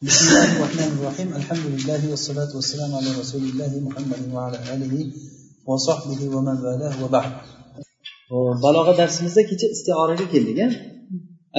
بسم 0.00 0.25
الله 0.27 0.49
الرحمن 0.57 0.91
الرحيم 0.97 1.29
الحمد 1.39 1.65
لله 1.73 2.01
والصلاة 2.11 2.51
والسلام 2.57 2.91
على 2.99 3.09
رسول 3.21 3.43
الله 3.49 3.71
محمد 3.87 4.21
وعلى 4.33 4.57
آله 4.73 4.93
وصحبه 5.69 6.21
ومن 6.35 6.57
والاه 6.65 6.95
وبعد 7.03 7.31
balog'a 8.63 8.93
darsimizda 8.97 9.41
kecha 9.49 9.67
istioraga 9.75 10.25
keldik 10.33 10.59
a 10.65 10.67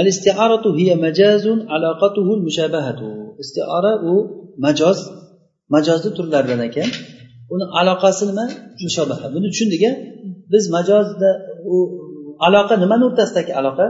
al 0.00 0.06
istiaratu 0.12 0.68
hiya 0.78 0.94
majazun 1.06 1.58
aloqatuhu 1.74 2.32
mushabahatu 2.46 3.08
istiora 3.42 3.92
u 4.10 4.14
majoz 4.64 4.98
majozni 5.74 6.10
turlaridan 6.16 6.60
ekan 6.68 6.88
uni 7.54 7.64
aloqasi 7.80 8.22
nima 8.30 8.44
mushobaha 8.84 9.26
buni 9.34 9.46
tushundik 9.52 9.82
a 9.90 9.92
biz 10.52 10.64
majozda 10.76 11.30
u 11.74 11.76
aloqa 12.46 12.74
nimani 12.82 13.02
o'rtasidagi 13.08 13.52
aloqa 13.60 13.86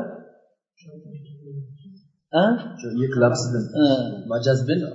majaz 4.31 4.59
bilan 4.69 4.91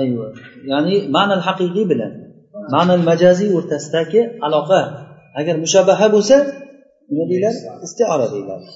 ayva 0.00 0.26
ya'ni 0.70 0.94
ma'nal 1.16 1.42
haqiqiy 1.48 1.84
bilan 1.92 2.12
ma'nal 2.74 3.02
majaziy 3.10 3.50
o'rtasidagi 3.58 4.20
aloqa 4.46 4.80
agar 5.40 5.54
mushabaha 5.64 6.06
bo'lsa 6.14 6.36
nima 7.08 7.24
deyiladi 7.30 7.58
istiora 7.86 8.26
deyiladi 8.34 8.68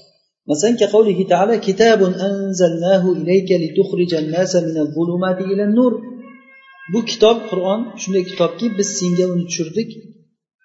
masalan 0.50 0.74
كقوله 0.82 1.18
تعالى 1.32 1.54
كتاب 1.68 2.00
أنزلناه 2.26 3.04
إليك 3.20 3.50
لتخرج 3.62 4.12
الناس 4.22 4.52
من 4.66 4.76
الظلمات 4.84 5.38
إلى 5.52 5.64
النور 5.68 5.92
bu 6.92 7.00
kitob 7.10 7.36
qur'on 7.50 7.80
shunday 8.02 8.24
kitobki 8.30 8.66
biz 8.78 8.88
senga 8.98 9.24
uni 9.32 9.44
tushirdik 9.48 9.90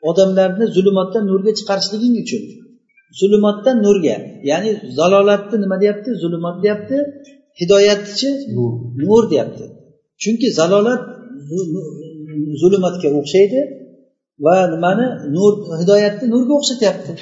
odamlarni 0.09 0.65
zulmatdan 0.75 1.23
nurga 1.31 1.51
chiqarishliging 1.59 2.15
uchun 2.23 2.43
Zulmatdan 3.20 3.76
nurga 3.86 4.16
ya'ni 4.50 4.70
zalolatni 4.98 5.56
nima 5.64 5.76
deyapti? 5.82 6.10
Zulmat 6.22 6.56
deyapti 6.64 6.96
hidoyatchi 7.60 8.28
nur. 9.02 9.22
deyapti. 9.32 9.64
Chunki 10.22 10.48
zalolat 10.58 11.02
zulmatga 12.60 13.08
o'xshaydi 13.18 13.60
va 14.44 14.54
nimani? 14.72 15.06
Nur 15.34 15.52
hidoyatni 15.80 16.26
nurga 16.34 16.52
o'xshatyapti. 16.58 17.12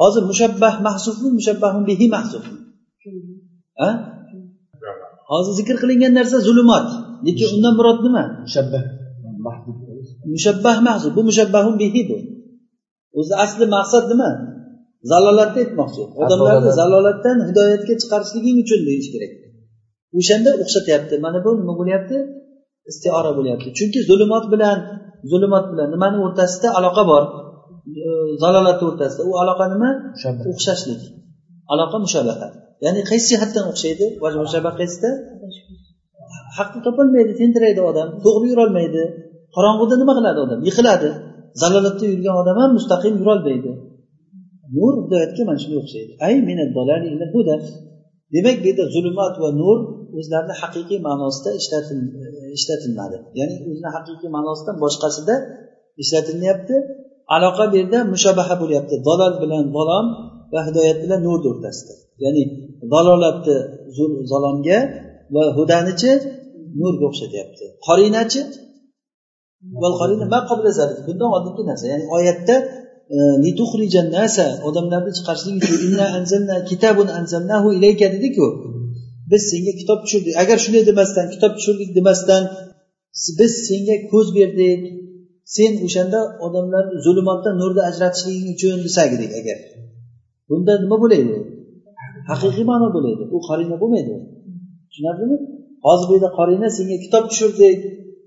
Hozir 0.00 0.22
mushabbah 0.30 0.74
mahsufmi 0.88 1.28
mushabbahun 1.38 1.82
bihi 1.90 2.06
mahsufmi 2.16 2.58
hozir 5.30 5.52
zikr 5.60 5.76
qilingan 5.82 6.12
narsa 6.18 6.38
zulmat 6.48 6.88
lekin 7.26 7.48
undan 7.56 7.74
murod 7.78 7.98
nima? 8.06 8.24
Mushabbah. 8.46 8.82
Mushabbah 10.34 10.76
mahsuf 10.88 11.10
bu 11.16 11.20
mushabbahun 11.30 11.74
bihi 11.82 12.00
bu. 12.08 12.16
O'zi 13.18 13.34
asli 13.44 13.64
maqsad 13.76 14.04
nima 14.12 14.30
zalolatni 15.10 15.58
aytmoqchi. 15.64 16.02
Odamlarni 16.22 16.70
zalolatdan 16.80 17.38
hidoyatga 17.48 17.94
chiqarishliging 18.02 18.56
uchun 18.64 18.80
deyish 18.88 19.08
kerak. 19.14 19.32
O'shanda 20.18 20.50
o'xshatyapti. 20.62 21.14
Mana 21.24 21.38
bu 21.44 21.50
nima 21.60 21.74
bo'lyapti? 21.80 22.16
Istiora 22.90 23.30
bo'lyapti. 23.38 23.68
Chunki 23.78 24.00
zulumot 24.08 24.44
bilan 24.52 24.78
zulumot 25.30 25.64
bilan 25.72 25.88
nimani 25.94 26.18
o'rtasida 26.26 26.68
aloqa 26.78 27.02
bor? 27.10 27.24
Zalolatni 28.42 28.84
o'rtasida. 28.90 29.22
U 29.30 29.32
aloqa 29.42 29.64
nima? 29.74 29.90
O'xshashlik. 30.52 31.02
Aloqa 31.72 31.96
mushabaha. 32.04 32.48
Ya'ni 32.84 33.00
qaysi 33.10 33.26
jihatdan 33.32 33.64
o'xshaydi? 33.72 34.06
Mushabaha 34.44 34.74
qaysida 34.80 35.10
haqni 36.58 36.80
topolmaydi 36.86 37.32
tentiraydi 37.40 37.80
odam 37.90 38.08
to'g'ri 38.24 38.46
yurolmaydi. 38.52 39.02
Qorong'uda 39.56 39.94
nima 40.02 40.12
qiladi 40.18 40.38
odam? 40.46 40.58
Yiqiladi. 40.68 41.10
Zalolatda 41.62 42.04
yurgan 42.12 42.34
odam 42.42 42.56
ham 42.62 42.70
mustaqim 42.78 43.14
yurolmaydi 43.20 43.70
nur 44.76 44.92
hidoyatga 45.02 45.42
mana 45.48 45.58
shunga 45.62 45.78
o'xshaydi. 45.82 46.12
Ay 46.26 46.34
demak 48.34 48.56
bu 48.62 48.66
yerda 48.68 48.84
zulmat 48.94 49.34
va 49.42 49.50
nur 49.60 49.78
o'zlarini 50.18 50.54
haqiqiy 50.62 50.98
ma'nosida 51.08 51.50
e, 51.56 51.58
ishlatilmadi. 52.58 53.16
Ya'ni 53.38 53.54
o'zini 53.70 53.90
haqiqiy 53.96 54.30
ma'nosidan 54.36 54.76
boshqasida 54.84 55.34
ishlatilyapti. 56.02 56.76
Aloqa 57.36 57.64
bu 57.70 57.74
yerda 57.80 57.98
mushabaha 58.12 58.54
bo'lyapti. 58.62 58.94
Dalol 59.08 59.34
bilan 59.42 59.64
balom 59.76 60.06
va 60.52 60.60
hidoyat 60.68 60.98
bilan 61.04 61.20
nurni 61.26 61.48
o'rtasida 61.52 61.94
ya'ni 62.24 62.42
dalolatni 62.92 63.56
zalomga 64.32 64.78
va 65.34 65.44
hudanichi 65.58 66.10
nurga 66.80 67.04
o'xshatyapti. 67.10 67.64
Qorinachi 67.86 68.40
bundan 71.06 71.28
oldingi 71.36 71.62
narsa. 71.70 71.84
Ya'ni 71.92 72.04
oyatda 72.16 72.54
E, 73.14 73.18
odamlarni 74.68 75.12
chiqarishlik 75.18 75.56
uchun 75.64 77.08
anzalnahu 77.18 77.68
ilayka 77.76 78.06
dediku. 78.14 78.46
Biz 79.30 79.42
senga 79.50 79.72
kitob 79.80 79.98
tushirdik. 80.04 80.34
Agar 80.42 80.58
shunday 80.64 80.84
demasdan 80.90 81.26
kitob 81.34 81.52
tushirdik 81.58 81.90
demasdan 81.98 82.42
biz 83.38 83.52
senga 83.68 83.96
ko'z 84.12 84.28
berdik. 84.38 84.80
Sen 85.56 85.72
o'shanda 85.86 86.20
odamlarni 86.46 86.96
zulmatdan 87.06 87.54
nurni 87.62 87.82
ajratishliging 87.90 88.48
uchun 88.54 88.78
desak 88.86 89.10
agar. 89.40 89.58
Bunda 90.48 90.72
nima 90.82 90.96
bo'ladi 91.02 91.34
haqiqiy 92.30 92.64
ma'no 92.70 92.88
bo'ladi 92.96 93.22
u 93.36 93.38
qorina 93.48 93.76
bo'lmaydi. 93.82 94.14
Tushunarlimi? 94.90 95.36
Hozir 95.86 96.06
bu 96.08 96.12
yerda 96.16 96.30
qorina 96.38 96.68
senga 96.78 96.96
kitob 97.04 97.24
tushirdik. 97.30 97.78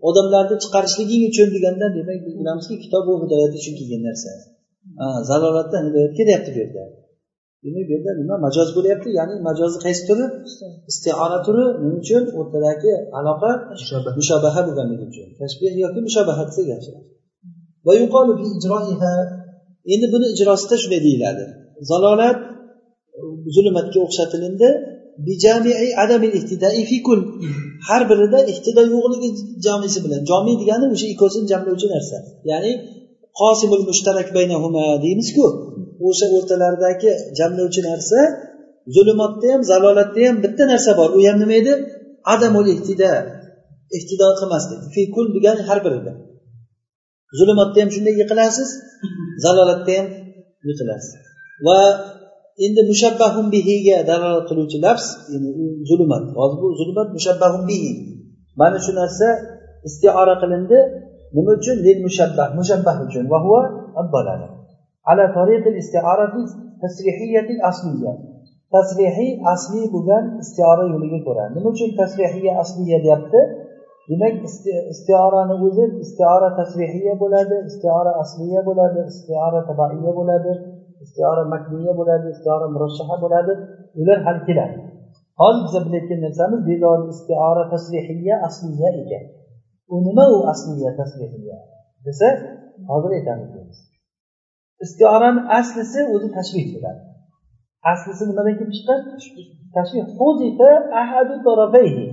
Odamlarni 0.09 0.55
chiqarishliging 0.63 1.23
uchun 1.29 1.47
deganda 1.55 1.85
demak 1.97 2.19
biz 2.25 2.33
bilamizki 2.39 2.75
kitob 2.83 3.03
bu 3.07 3.13
hidoyat 3.23 3.53
uchun 3.59 3.73
kelgan 3.79 4.03
narsa. 4.07 4.31
Zalolatdan 5.29 5.81
hidoyatga 5.87 6.23
deyapti 6.29 6.51
bu 6.55 6.59
yerda. 6.63 6.83
Demak 7.63 7.83
bu 7.87 7.91
yerda 7.95 8.11
nima 8.21 8.35
majoz 8.45 8.69
bo'lyapti? 8.77 9.09
Ya'ni 9.19 9.35
majozni 9.49 9.79
qaysi 9.85 10.03
turi? 10.09 10.25
Istiora 10.91 11.37
turi 11.45 11.63
nima 11.81 11.97
uchun? 12.03 12.23
O'rtadagi 12.39 12.91
aloqa 13.19 13.51
mushobaha. 14.19 14.59
bo'lganligi 14.67 15.05
uchun. 15.11 15.27
Tashbeh 15.41 15.73
yoki 15.83 15.99
mushobaha 16.07 16.43
desak 16.49 16.65
yaxshi. 16.73 16.91
Endi 19.93 20.07
buni 20.13 20.25
ijrosida 20.33 20.75
shunday 20.81 21.01
deyiladi. 21.07 21.43
Zalolat 21.89 22.37
zulmatga 23.55 23.99
o'xshatilindi. 24.05 24.69
Har 27.87 28.01
birida 28.09 28.39
ihtido 28.51 28.81
yo'qligi 28.93 29.29
jamisi 29.65 29.99
bilan. 30.05 30.21
Jomiy 30.29 30.55
degani 30.61 30.85
o'sha 30.93 31.07
ikkovsini 31.13 31.47
jamlovchi 31.51 31.87
narsa. 31.95 32.17
Ya'ni 32.51 32.71
qosimul 33.39 33.83
mushtarak 33.89 34.27
baynahuma 34.37 34.85
deymizku. 35.05 35.45
O'sha 36.07 36.25
o'rtalaridagi 36.35 37.11
jamlovchi 37.39 37.81
narsa 37.89 38.19
zulmatda 38.95 39.47
ham 39.53 39.61
zalolatda 39.71 40.21
ham 40.27 40.35
bitta 40.43 40.63
narsa 40.71 40.91
bor. 40.99 41.09
U 41.17 41.19
ham 41.27 41.37
nima 41.41 41.55
edi? 41.61 41.73
Adamul 42.33 42.67
ihtida. 42.75 43.11
Ihtido 43.97 44.27
qilmaslik 44.39 44.81
fikul 44.95 45.25
degani 45.35 45.61
har 45.69 45.79
birida 45.85 46.13
zulmatda 47.37 47.77
ham 47.81 47.89
shunday 47.95 48.13
yiqilasiz 48.21 48.69
zalolatda 49.43 49.91
ham 49.97 50.07
yiqilasiz. 50.67 51.11
Va 51.65 51.79
endi 52.65 52.81
mushabbahun 52.91 53.45
bihiga 53.55 53.97
dalolat 54.09 54.45
qiluvchi 54.49 54.77
lafz 54.85 55.05
zulmat 55.89 56.23
hozir 56.37 56.57
bu 56.61 56.67
zulmat 56.79 57.09
mushabbahun 57.17 57.63
bihi. 57.69 57.91
Mana 58.59 58.77
shu 58.85 58.91
narsa 59.01 59.27
istiora 59.87 60.35
qilindi. 60.41 60.79
Nima 61.35 61.51
uchun? 61.59 61.77
Lil 61.85 61.99
mushabbah. 62.05 62.47
Mushabbah 62.59 62.95
uchun. 63.05 63.25
Va 63.31 63.37
huwa 63.45 63.61
abbalana 64.01 64.47
ala 65.09 65.25
tariqil 65.37 65.75
istiarati 65.81 66.41
tasrihiyati 66.83 67.53
asliya. 67.69 68.11
Tasrihiy 68.75 69.31
asliy 69.53 69.85
bo'lgan 69.95 70.23
istiora 70.43 70.83
yo'liga 70.93 71.19
ko'ra. 71.27 71.43
Nima 71.55 71.67
uchun 71.73 71.89
tasrihiya 72.01 72.51
asliya 72.63 72.97
deyapti? 73.05 73.41
Demak 74.09 74.33
istiorani 74.93 75.55
o'zi 75.67 75.85
istiora 76.03 76.49
tasrihiya 76.59 77.13
bo'ladi 77.21 77.55
istiora 77.69 78.11
asliya 78.23 78.61
bo'ladi 78.67 78.99
istiora 79.11 79.59
tabaiya 79.69 80.11
bo'ladi 80.19 80.51
istiora 81.05 81.43
makniya 81.53 81.93
bo'ladi 81.99 82.27
istiora 82.35 82.67
murashaha 82.75 83.15
bo'ladi. 83.23 83.53
Ular 84.01 84.19
hal 84.27 84.37
keladi. 84.47 84.77
Hozir 85.41 85.61
biza 85.65 85.79
bilayotgan 85.85 86.19
narsamiz 86.25 86.61
bezori 86.69 87.05
istiora 87.13 87.63
tasrihiya 87.73 88.35
asliya 88.47 88.89
ekan. 89.01 89.23
U 89.93 89.95
nima 90.07 90.25
u 90.35 90.37
asliya 90.51 90.91
tasrihiya 90.99 91.57
desa 92.05 92.27
hozir 92.89 93.11
aytamiz 93.17 93.77
istiorani 94.85 95.41
aslisi 95.59 95.99
o'zi 96.13 96.27
tashbih 96.37 96.65
bo'ladi 96.75 97.01
aslisi 97.91 98.23
nimadan 98.29 98.55
kelib 98.59 98.73
chiqqan? 98.75 98.99
Tashbih 99.75 100.05
ahadu 101.01 101.33
tarafayhi. 101.47 102.05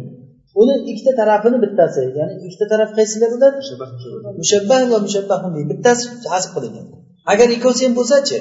Uni 0.60 0.74
ikkita 0.90 1.12
tarafini 1.20 1.58
bittasi 1.64 2.02
ya'ni 2.18 2.34
ikkita 2.46 2.66
taraf 2.72 2.90
qaysilar 2.98 3.30
ular? 3.36 3.52
Mushabbah 4.40 4.80
va 4.92 4.98
mushabbah 5.06 5.38
bittasi 5.72 6.04
hasb 6.32 6.50
qilingan 6.56 6.86
agar 7.32 7.48
ikkovsi 7.56 7.82
ham 7.86 7.94
bo'lsachi 7.98 8.38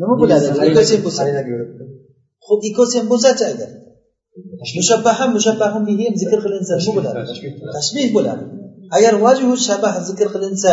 nima 0.00 0.14
bo'ladi? 0.22 0.46
Ikkovsi 0.68 0.92
ham 0.96 1.02
bo'lsa. 1.06 1.22
Ho'p 2.46 2.60
ikkovsi 2.70 2.94
ham 3.00 3.06
bo'lsachi 3.12 3.44
agar 3.52 3.70
mushabbah 4.78 5.14
ham 5.20 5.30
mushabbah 5.36 5.70
bihi 5.88 6.02
ham 6.08 6.14
zikr 6.22 6.38
qilinsa 6.44 6.74
nima 6.80 6.92
bo'ladi 6.96 7.18
tashbih 7.76 8.06
bo'ladi 8.16 8.44
agar 8.96 9.14
vajhu 9.24 9.52
shabah 9.68 9.94
zikr 10.08 10.26
qilinsa 10.34 10.72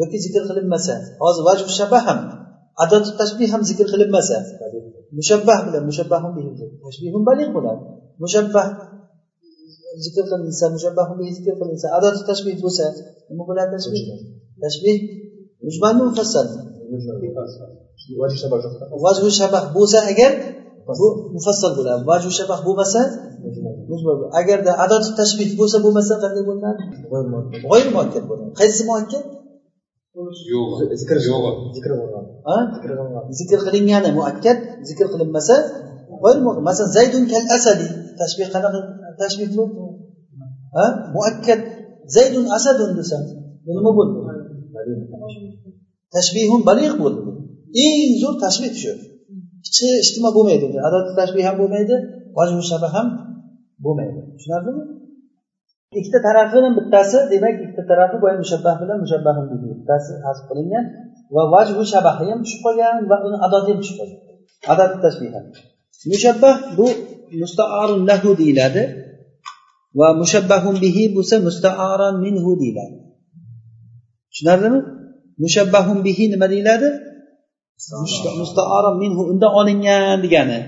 yoki 0.00 0.16
zikr 0.24 0.42
qilinmasa 0.48 0.94
hozir 1.22 1.42
vajhu 1.48 1.68
shabah 1.80 2.02
ham 2.08 2.18
adatu 2.84 3.10
tashbih 3.20 3.48
ham 3.54 3.62
zikr 3.70 3.86
qilinmasa 3.92 4.36
mushabbah 5.18 5.58
bilan 5.66 5.82
mushabbahun 5.90 6.32
bihi 6.36 6.50
tashbihun 6.84 7.22
baligh 7.28 7.48
bo'ladi 7.56 7.82
mushabbah 8.22 8.66
zikr 10.04 10.24
qilinsa 10.30 10.64
mushabbahun 10.76 11.16
bihi 11.20 11.30
zikr 11.38 11.54
qilinsa 11.60 11.86
adoti 11.98 12.20
tashbih 12.30 12.54
bo'lsa 12.64 12.86
nima 13.30 13.44
bo'ladi 13.48 13.70
tashbih 13.76 14.02
tashbih 14.64 14.96
mujmalmi 15.66 16.02
mufassal 16.08 16.46
vajhu 19.04 19.28
shabah 19.40 19.62
bo'lsa 19.76 19.98
agar 20.12 20.32
پس 20.88 20.98
مفصل 21.34 21.74
بوده. 21.76 22.04
واجب 22.04 22.28
شفق 22.28 22.64
بو 22.64 22.76
مثلا 22.80 23.04
اگر 24.34 24.60
در 24.60 24.76
عدات 24.76 25.02
تشبیه 25.18 25.56
بوسه 25.56 25.78
بو 25.78 25.90
مثلا 25.90 26.16
قد 26.16 26.44
بودن 26.44 26.76
غیر 27.12 27.26
مؤكد 27.32 27.68
غیر 27.72 27.92
مؤکد 27.96 28.24
بودن 28.28 28.52
خیص 28.54 28.82
مؤکد؟ 28.86 29.24
یوغ 30.50 30.94
ذکر 30.94 31.16
یوغ 31.26 31.44
ذکر 31.76 31.90
یوغ 31.90 32.14
آه؟ 32.44 32.62
ذکر 33.30 33.56
قلیم 33.56 33.96
مؤكد 33.96 34.14
مؤکد 34.14 34.58
ذکر 34.84 35.06
قلیم 35.06 35.30
مثلا 35.30 35.56
مؤكد 36.10 36.40
مؤکد. 36.42 36.58
مثلا 36.58 36.86
زیدون 36.86 37.26
کل 37.26 37.44
اسدی. 37.54 37.88
تشبیه 38.20 38.46
قلق 38.46 38.74
تشبیه 39.20 39.48
بود 39.56 39.70
ها 40.74 40.82
آه؟ 40.82 41.12
مؤكد 41.14 41.60
زید 42.06 42.48
اسد 42.56 42.94
دوسن 42.96 43.22
بود 43.66 43.82
ما 43.82 43.92
بود 43.92 44.08
تشبیه 46.12 46.52
هم 46.52 46.62
بلیغ 46.62 46.98
بود 46.98 47.14
این 47.72 48.20
زور 48.20 48.48
تشبیه 48.48 48.72
شد. 48.72 49.11
Hech 49.64 49.80
ijtimo 50.04 50.28
bo'lmaydi. 50.36 50.66
Adati 50.88 51.10
tashbih 51.20 51.44
ham 51.48 51.56
bo'lmaydi 51.60 51.94
vajhu 52.38 52.60
shaba 52.70 52.88
ham 52.94 53.06
bo'lmaydi. 53.84 54.20
Tushunarlimi? 54.36 54.84
Ikkita 55.98 56.18
tarafini 56.28 56.68
bittasi 56.78 57.18
demak 57.32 57.54
ikkita 57.64 57.82
tarafi 57.90 58.16
boya 58.22 58.36
mushabbah 58.42 58.74
bilan 58.80 58.98
mushabbah 59.04 59.34
bittasi 59.72 60.12
hasb 60.24 60.44
qilingan 60.48 60.84
va 61.34 61.42
vajhu 61.54 61.82
shabahi 61.92 62.24
ham 62.30 62.40
tushib 62.44 62.60
qolgan 62.66 62.96
va 63.10 63.16
uni 63.26 63.36
adoti 63.46 63.68
ham 63.72 63.78
tushib 63.82 63.96
qolgan. 64.00 64.20
Adati 64.72 64.96
tashbih 65.04 65.30
mushabbah 66.12 66.54
bu 66.78 66.86
mustaarun 67.42 68.00
lahu 68.10 68.30
deyiladi 68.40 68.82
va 69.98 70.08
mushabbahun 70.20 70.76
bihi 70.84 71.04
bo'lsa 71.16 71.36
mustaaran 71.48 72.14
minhu 72.24 72.50
deyiladi. 72.62 72.96
Tushunarlimi? 74.30 74.80
Mushabbahun 75.44 75.98
bihi 76.06 76.24
nima 76.32 76.46
deyiladi? 76.54 76.88
Mustaaron 78.42 78.96
minhu 79.02 79.22
undan 79.32 79.52
olingan 79.60 80.18
degani. 80.24 80.58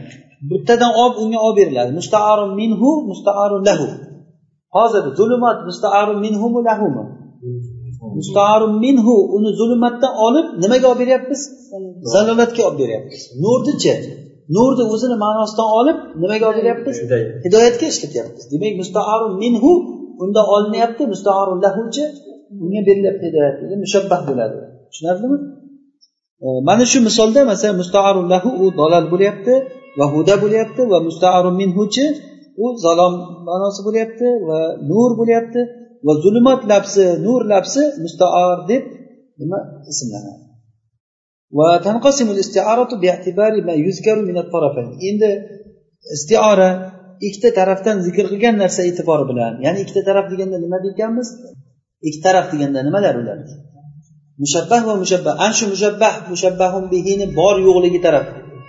Bittadan 0.51 0.93
olib 1.03 1.17
unga 1.23 1.39
olib 1.47 1.57
beriladi. 1.61 1.91
Mustaarun 2.01 2.53
minhu 2.61 2.89
mustaarun 3.11 3.63
lahu. 3.69 3.89
Hozir 4.77 5.05
zulumot 5.19 5.59
mustaarun 5.69 6.19
minhumi 6.25 6.61
lahumi 6.69 7.05
mustaarun 8.19 8.75
minhu 8.85 9.15
uni 9.37 9.51
zulmatdan 9.61 10.13
olib 10.27 10.47
nimaga 10.63 10.87
olib 10.91 11.01
beryapmiz? 11.03 11.41
Zalolatga 12.15 12.63
olib 12.69 12.79
beryapmiz. 12.83 13.21
Nurnichi 13.45 13.95
nurni 14.57 14.85
o'zini 14.95 15.17
ma'nosidan 15.25 15.69
olib 15.79 15.99
nimaga 16.23 16.45
olib 16.51 16.59
beryapmiz? 16.61 16.97
Hidoyatga 17.47 17.87
ishlatyapmiz. 17.93 18.43
Demak 18.53 18.75
mustaarun 18.83 19.33
minhu 19.45 19.73
undan 20.23 20.47
olinyapti. 20.55 21.03
Mustaarun 21.13 21.59
lahuchi 21.65 22.05
unga 22.65 22.81
berilyapti 22.89 23.25
hidoyat 23.29 23.57
mushabbah 23.85 24.21
bo'ladi. 24.29 24.57
Tushunarlimi 24.91 25.37
mana 26.69 26.85
shu 26.91 26.99
misolda 27.09 27.41
masalan 27.51 27.77
mustaarun 27.83 28.27
lahu 28.33 28.49
u 28.63 28.65
dolal 28.81 29.05
bo'lyapti 29.13 29.55
va 29.99 30.07
huda 30.15 30.35
bo'lyapti 30.45 30.83
va 30.93 30.99
mustaarun 31.09 31.55
minhuchi 31.63 32.07
u 32.65 32.67
zalom 32.85 33.15
ma'nosi 33.49 33.81
bo'lyapti 33.87 34.29
va 34.49 34.59
nur 34.91 35.11
bo'lyapti 35.21 35.61
va 36.07 36.13
zulmat 36.25 36.61
labsi 36.73 37.05
nur 37.27 37.41
labsi 37.53 37.83
mustaar 38.05 38.57
deb 38.71 38.83
nima 39.41 39.59
ismlanadi? 39.93 40.43
Endi 45.11 45.31
istiora 46.17 46.71
ikkita 47.27 47.51
tarafdan 47.59 47.97
zikr 48.07 48.25
qilgan 48.33 48.55
narsa 48.63 48.81
e'tibori 48.89 49.25
bilan 49.31 49.53
ya'ni 49.65 49.79
ikkita 49.85 50.03
taraf 50.09 50.27
deganda 50.33 50.57
nima 50.65 50.79
deganmiz 50.87 51.29
ikki 52.09 52.21
taraf 52.27 52.47
deganda 52.53 52.81
nimalar 52.89 53.15
ular? 53.23 53.39
Mushabbah 54.43 54.81
va 54.89 54.95
mushabbah. 55.03 55.33
Ana 55.45 55.55
shu 55.59 55.65
mushabbah 55.75 56.13
mushabbahun 56.33 56.85
bihini 56.93 57.27
bor 57.39 57.57
yo'qligi 57.67 58.01
taraf 58.07 58.25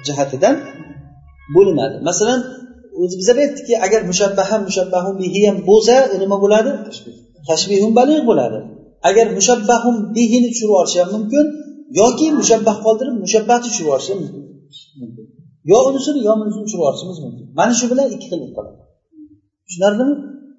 jihatidan 0.08 0.56
bo'linadi. 1.56 1.96
Masalan 2.10 2.40
o'zi 3.02 3.16
biz 3.20 3.28
aytdikki 3.44 3.74
agar 3.86 4.02
mushabbah 4.12 4.46
ham 4.52 4.62
mushabbahun 4.70 5.16
bihi 5.22 5.42
ham 5.48 5.58
bo'lsa 5.70 5.96
u 6.14 6.16
nima 6.24 6.38
bo'ladi? 6.44 6.72
Tashbihun 7.50 7.92
baligh 8.00 8.22
bo'ladi. 8.30 8.60
Agar 9.10 9.26
mushabbahun 9.38 9.96
bihini 10.16 10.48
tushirib 10.52 10.70
yuborishi 10.72 10.98
ham 11.02 11.10
mumkin 11.16 11.46
yoki 12.02 12.28
mushabbah 12.40 12.76
qoldirib 12.86 13.16
mushabbahni 13.26 13.64
tushirib 13.66 13.86
yuborishi 13.86 14.10
ham 14.14 14.20
mumkin. 14.24 14.44
Yo 15.72 15.78
unisini 15.90 16.20
yo 16.28 16.34
bunisini 16.40 16.64
tushirib 16.66 16.82
yuborishimiz 16.82 17.18
mumkin. 17.26 17.46
Mana 17.60 17.74
shu 17.80 17.86
bilan 17.92 18.08
ikki 18.16 18.28
xil 18.32 18.40
qiladi 18.56 18.72
tushunarlimi? 19.68 20.16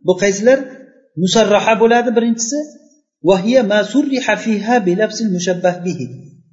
Bu 0.07 0.13
qaysilar? 0.23 0.59
Musarraha 1.23 1.75
bo'ladi 1.83 2.11
birinchisi 2.17 2.59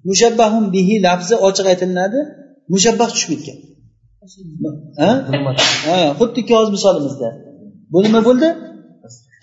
mushabbahun 0.09 0.65
bihi 0.75 0.95
lafzi 1.07 1.35
ochiq 1.49 1.67
aytilinadi 1.73 2.21
mushabbah 2.73 3.09
tushib 3.15 3.31
ketgan 3.47 3.59
ha 5.01 5.99
xuddiki 6.19 6.53
hozir 6.59 6.73
misolimizda 6.77 7.29
bu 7.93 7.99
nima 8.07 8.21
bo'ldi 8.29 8.49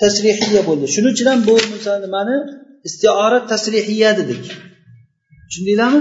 tasrihiya 0.02 0.62
bo'ldi 0.70 0.86
shuning 0.94 1.14
uchun 1.16 1.28
ham 1.32 1.40
bu 1.48 1.54
nimani 2.06 2.36
istiora 2.88 3.40
tasrihiya 3.52 4.10
dedik 4.20 4.44
tushundinglarmi 5.48 6.00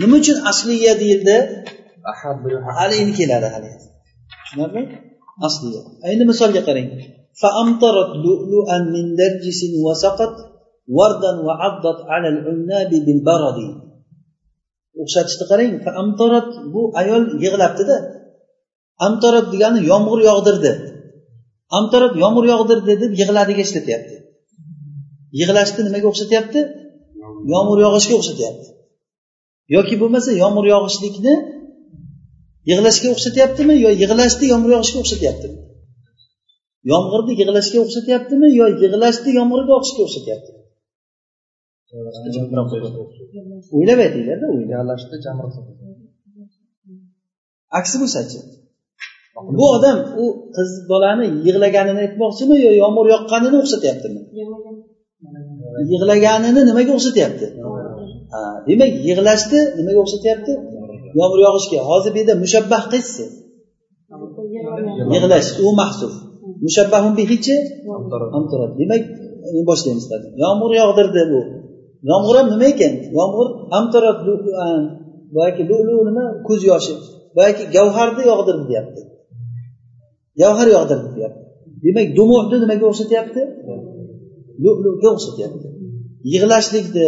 nima 0.00 0.14
uchun 0.22 0.36
asliya 0.50 0.92
deyildi 1.02 1.36
hali 2.78 2.94
endi 3.02 3.12
keladi 3.20 3.48
hali 3.54 3.68
tushunarli 4.40 4.82
asliya 5.46 5.80
endi 6.12 6.24
misolga 6.30 6.62
qarang 6.68 6.88
فأمطرت 7.42 8.10
لؤلؤا 8.24 8.78
من 8.94 9.04
درجس 9.20 9.60
وسقت 9.84 10.34
وردا 10.96 11.32
وعضت 11.46 11.98
على 12.12 12.28
العناب 12.34 12.90
بالبرد 13.06 13.58
o'xshatishni 15.02 15.44
qarang 15.50 15.72
amtorat 16.02 16.48
bu 16.72 16.82
ayol 17.00 17.22
yig'labdida 17.44 17.96
amtorat 19.06 19.46
degani 19.52 19.80
yomg'ir 19.90 20.20
yog'dirdi 20.30 20.72
amtorat 21.78 22.14
yomg'ir 22.22 22.44
yog'dirdi 22.52 22.92
deb 23.02 23.12
yig'ladiga 23.20 23.62
ishlatyapti 23.66 24.16
yig'lashni 25.40 25.80
nimaga 25.86 26.06
o'xshatyapti 26.12 26.60
yomg'ir 27.52 27.78
yog'ishga 27.86 28.14
o'xshatyapti 28.20 28.68
yoki 29.76 29.94
bo'lmasa 30.02 30.30
yomg'ir 30.42 30.66
yog'ishlikni 30.74 31.34
yig'lashga 32.70 33.08
o'xshatyaptimi 33.14 33.74
yo 33.84 33.90
yig'lashni 34.02 34.46
yomg'ir 34.52 34.70
yog'ishga 34.76 34.98
o'xshatyaptimi 35.02 35.58
yomg'irni 36.92 37.32
yig'lashga 37.40 37.78
o'xshatyaptimi 37.84 38.48
yo 38.60 38.66
yig'lashni 38.82 39.30
yomg'irga 39.38 39.72
oqishga 39.78 40.02
o'xshatyapti 40.06 40.50
O'ylab 43.75 43.99
aytinglarda 44.05 44.45
aksi 47.79 47.95
bo'lsachi 48.01 48.39
bu 49.57 49.65
odam 49.75 49.97
u 50.23 50.25
qiz 50.55 50.69
bolani 50.91 51.27
yig'laganini 51.47 51.99
aytmoqchimi 52.05 52.55
yo 52.65 52.71
yomg'ir 52.81 53.05
yoqqanini 53.13 53.57
o'xshatyaptimi? 53.63 54.21
Yig'laganini. 55.91 56.61
Nimaga 56.69 56.91
o'xshatyapti? 56.97 57.47
Demak 58.69 58.91
yig'lashni 59.07 59.61
nimaga 59.77 59.99
o'xshatyapti? 60.05 60.53
Yomg'ir 61.19 61.39
yog'ishga 61.47 61.79
hozir 61.89 62.11
bu 62.13 62.17
yerda 62.21 62.33
mushabbah 62.43 62.83
qaysi 62.93 63.25
yig'lash 65.13 65.49
u 65.65 65.67
mahsuf 65.81 66.13
mushabbahun 66.65 67.13
bihichi 67.19 67.55
demak 68.79 69.03
boshlaymiz 69.69 70.05
yomg'ir 70.43 70.71
yog'dirdi 70.81 71.21
bu 71.31 71.39
yomg'ir 72.09 72.35
ham 72.39 72.47
nima 72.53 72.65
ekan? 72.73 72.93
Yomg'ir 73.17 73.47
amtarat 73.77 74.19
e, 74.25 74.65
boyagi 75.35 75.63
lulu 75.69 75.93
nima? 76.07 76.25
Ko'z 76.47 76.61
yoshi. 76.71 76.93
Boyagi 77.35 77.63
gavharni 77.75 78.23
yog'dirdi 78.31 78.63
deyapti. 78.69 79.01
Gavhar 80.41 80.67
yog'dirdi 80.75 81.09
deyapti. 81.17 81.43
Demak 81.83 82.07
dumuhni 82.17 82.57
nimaga 82.63 82.85
o'xshatyapti? 82.91 83.41
Luluga 84.63 85.09
o'xshatyapti. 85.15 85.67
Yig'lashlikni 86.33 87.07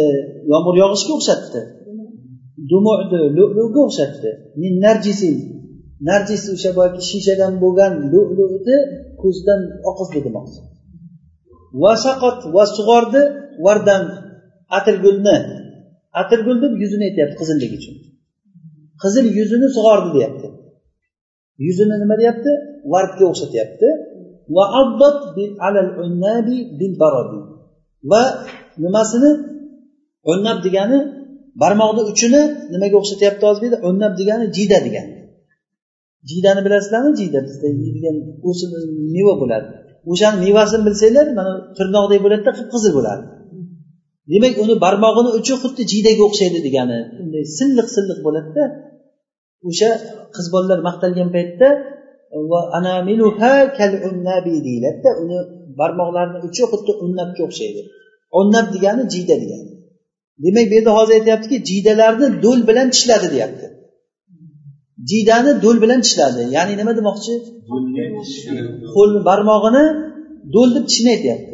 yomg'ir 0.52 0.74
yog'ishga 0.82 1.12
o'xshatdi. 1.18 1.60
Dumuhni 2.70 3.18
luluga 3.36 3.80
o'xshatdi. 3.86 4.30
Min 4.62 4.72
narjisin 4.86 5.36
narjis 6.06 6.42
o'sha 6.54 6.70
boyagi 6.78 7.02
shishadan 7.10 7.52
bo'lgan 7.62 7.92
luluni 8.12 8.76
ko'zdan 9.22 9.60
oqizdi 9.90 10.20
demoqchi 10.26 10.60
va 11.82 11.92
saqot 12.06 12.38
va 12.54 12.64
sug'ordi 12.76 13.22
vardan 13.66 14.02
atirgulni. 14.76 15.36
Atirgul 16.20 16.56
deb 16.64 16.72
yuzini 16.82 17.04
aytyapti 17.08 17.36
qizilligi 17.40 17.76
uchun. 17.80 17.94
Qizil 19.02 19.26
yuzini 19.38 19.68
sug'ordi 19.76 20.08
deyapti. 20.16 20.48
Yuzini 21.66 21.96
nima 22.02 22.14
deyapti? 22.20 22.50
Vardga 22.92 23.24
o'xshatyapti. 23.32 23.88
Va 24.56 24.64
va 28.10 28.22
nimasini? 28.84 29.30
O'nnab 30.30 30.58
degani 30.66 30.98
barmoqni 31.62 32.02
uchini 32.12 32.42
nimaga 32.72 32.96
o'xshatyapti 33.00 33.42
hozir 33.48 33.70
bu 33.72 33.76
o'nnab 33.88 34.12
degani 34.20 34.44
jiyda 34.56 34.78
degani. 34.86 35.12
Jiydani 36.30 36.60
bilasizlarmi? 36.66 37.10
Jiyda 37.20 37.38
bizda 37.46 37.66
yeydigan 37.82 38.16
meva 39.14 39.34
bo'ladi 39.42 39.68
o'shani 40.12 40.36
mevasini 40.46 40.82
bilsanglar 40.88 41.26
mana 41.38 41.52
tirnoqdek 41.78 42.20
bo'ladida 42.24 42.50
qip 42.58 42.68
qizil 42.74 42.92
bo'ladi 42.98 43.22
demak 44.32 44.54
uni 44.64 44.74
barmog'ini 44.84 45.30
uchi 45.38 45.54
xuddi 45.62 45.82
jiydaga 45.92 46.22
o'xshaydi 46.28 46.58
degani 46.66 46.98
unday 47.22 47.44
silliq 47.58 47.88
silliq 47.96 48.18
bo'ladida 48.26 48.64
o'sha 49.68 49.90
qiz 50.34 50.46
bolalar 50.54 50.80
maqtalgan 50.88 51.28
paytda 51.36 51.68
deyiladida 54.66 55.10
uni 55.22 55.38
barmoqlarini 55.80 56.38
uchi 56.48 56.64
xuddi 56.72 56.92
unnabga 57.04 57.42
o'xshaydi. 57.48 57.80
Unnab 58.40 58.66
degani 58.74 59.02
jiyda 59.14 59.36
degani. 59.42 59.72
Demak 60.44 60.66
bu 60.70 60.74
yerda 60.78 60.92
hozir 60.98 61.14
aytyaptiki 61.18 61.56
jiydalarni 61.68 62.26
do'l 62.44 62.60
bilan 62.68 62.86
tishladi 62.94 63.26
deyapti. 63.34 63.66
Jiydani 65.10 65.50
do'l 65.64 65.76
bilan 65.84 66.00
tishladi. 66.06 66.42
Ya'ni 66.56 66.74
nima 66.80 66.92
demoqchi? 66.98 67.34
Qo'l 68.94 69.12
barmog'ini 69.28 69.84
do'l 70.54 70.70
deb 70.76 70.84
tishini 70.90 71.10
aytyapti 71.16 71.47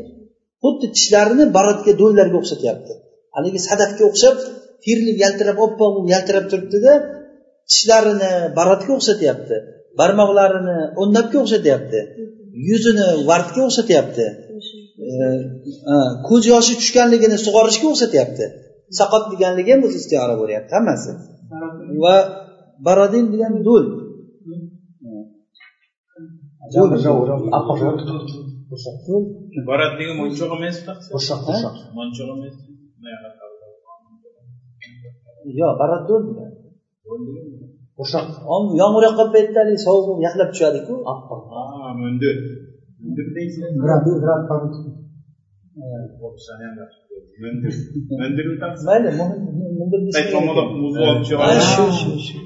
xuddi 0.64 0.87
tishlarini 0.97 1.44
baratga 1.56 1.92
do'llarga 2.00 2.37
o'xshatyapti. 2.42 2.92
Haligi 3.37 3.61
sadafga 3.68 4.02
o'xshab 4.11 4.37
terilib 4.85 5.18
yaltirab 5.25 5.59
oppoq 5.66 5.90
bo'lib 5.94 6.11
yaltirab 6.14 6.47
turibdida 6.50 6.92
tishlarini 7.71 8.33
baratga 8.59 8.92
o'xshatyapti 8.99 9.56
barmoqlarini 10.00 10.78
o'nnabga 11.02 11.37
o'xshatyapti 11.44 12.00
yuzini 12.71 13.09
vardga 13.30 13.61
o'xshatyapti 13.68 14.26
ko'z 16.28 16.42
yoshi 16.52 16.75
tushganligini 16.80 17.37
sug'orishga 17.47 17.87
o'xshatyapti. 17.92 18.47
Saqot 18.99 19.25
deganligi 19.33 19.71
ham 19.75 19.83
o'zi 19.87 19.97
istiora 20.02 20.35
bo'lyapti 20.40 20.73
hammasi. 20.78 21.11
Va 22.02 22.16
baradin 22.87 23.25
degan 23.35 23.54
do'l 23.68 23.85
o'sha 38.02 38.21
yomg'ir 38.80 39.02
yoqqan 39.09 39.28
sovuq 39.87 40.18
yaxlab 40.26 40.49
tushadiku 40.52 40.94
oppoq 41.12 41.42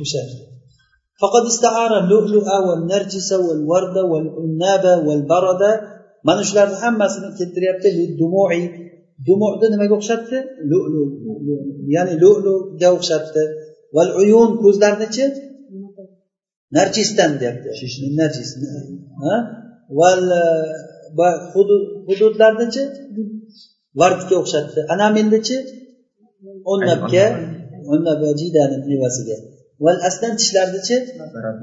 o'sha 0.03 0.23
فقد 1.23 1.45
استعار 1.53 1.93
اللؤلؤ 2.03 2.49
والنرجس 2.67 3.29
والوردة 3.47 4.03
والعناب 4.11 4.85
والبردة 5.07 5.98
mana 6.27 6.43
shularni 6.49 6.77
hammasini 6.85 7.29
keltiryapti 7.39 7.89
dumui. 8.21 8.63
Dumuni 9.27 9.67
nimaga 9.75 9.95
o'xshatdi? 9.99 10.39
Lulu 10.71 11.03
ya'ni 11.95 12.15
luluga 12.23 12.89
o'xshatdi. 12.97 13.43
Val 13.97 14.11
uyun 14.21 14.51
ko'zlarnichi 14.63 15.25
narjisdan 16.77 17.31
deyapti. 17.41 17.69
Narjis 18.21 18.51
val 19.99 20.23
hududlarnichi 22.09 22.83
vardga 24.01 24.35
o'xshatdi. 24.43 24.81
Anamilnichi 24.95 25.57
o'nnabga 26.73 27.27
o'nnab 27.93 28.21
jiydani 28.41 28.77
mevasiga. 28.91 29.37
Val 29.85 29.99
aslan 30.09 30.35
tishlarnichi 30.41 30.97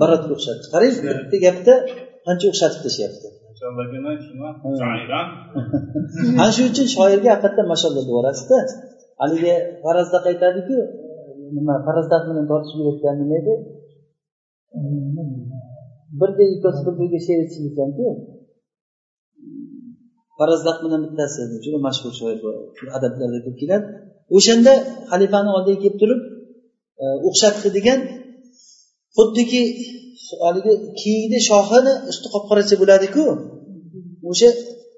baratga 0.01 0.31
o'xshatdi. 0.38 0.65
Qarang 0.74 0.93
bitta 1.19 1.38
gapda 1.45 1.74
qancha 2.27 2.45
o'xshatib 2.51 2.81
tashlayapti. 2.85 3.27
ana 6.41 6.51
shuning 6.55 6.72
uchun 6.74 6.88
shoirga 6.95 7.29
haqiqatdan 7.34 7.67
mashalloh 7.74 8.03
deyaverasizda 8.10 8.57
haligi 9.22 9.53
farazda 9.84 10.17
aytadiku 10.31 10.77
nima 11.57 11.74
farazdak 11.88 12.22
bilan 12.29 12.45
tortishib 12.51 12.77
yurayotgan 12.79 13.15
nima 13.22 13.36
edi 13.41 13.53
birda 16.19 16.43
ikkisi 16.55 16.81
bir 16.86 16.93
biriga 17.00 17.19
she'r 17.25 17.39
aytishgan 17.43 17.67
ekanku 17.72 18.05
farazdak 20.38 20.77
bilan 20.84 21.01
bittasi 21.05 21.41
juda 21.63 21.79
mashhur 21.88 22.12
shoir 22.19 22.38
adablarda 22.98 23.39
ko'p 23.45 23.57
keladi. 23.62 23.86
O'shanda 24.38 24.74
xalifani 25.12 25.50
oldiga 25.57 25.77
kelib 25.84 25.98
turib 26.01 26.22
o'xshatdi 27.27 27.69
degan 27.77 28.00
xuddiki 29.17 29.62
haligi 30.45 30.74
kiyikni 31.00 31.39
shoxini 31.50 31.93
usti 32.12 32.27
qop 32.34 32.43
qoracha 32.50 32.75
bo'ladiku 32.81 33.24
o'sha 34.29 34.50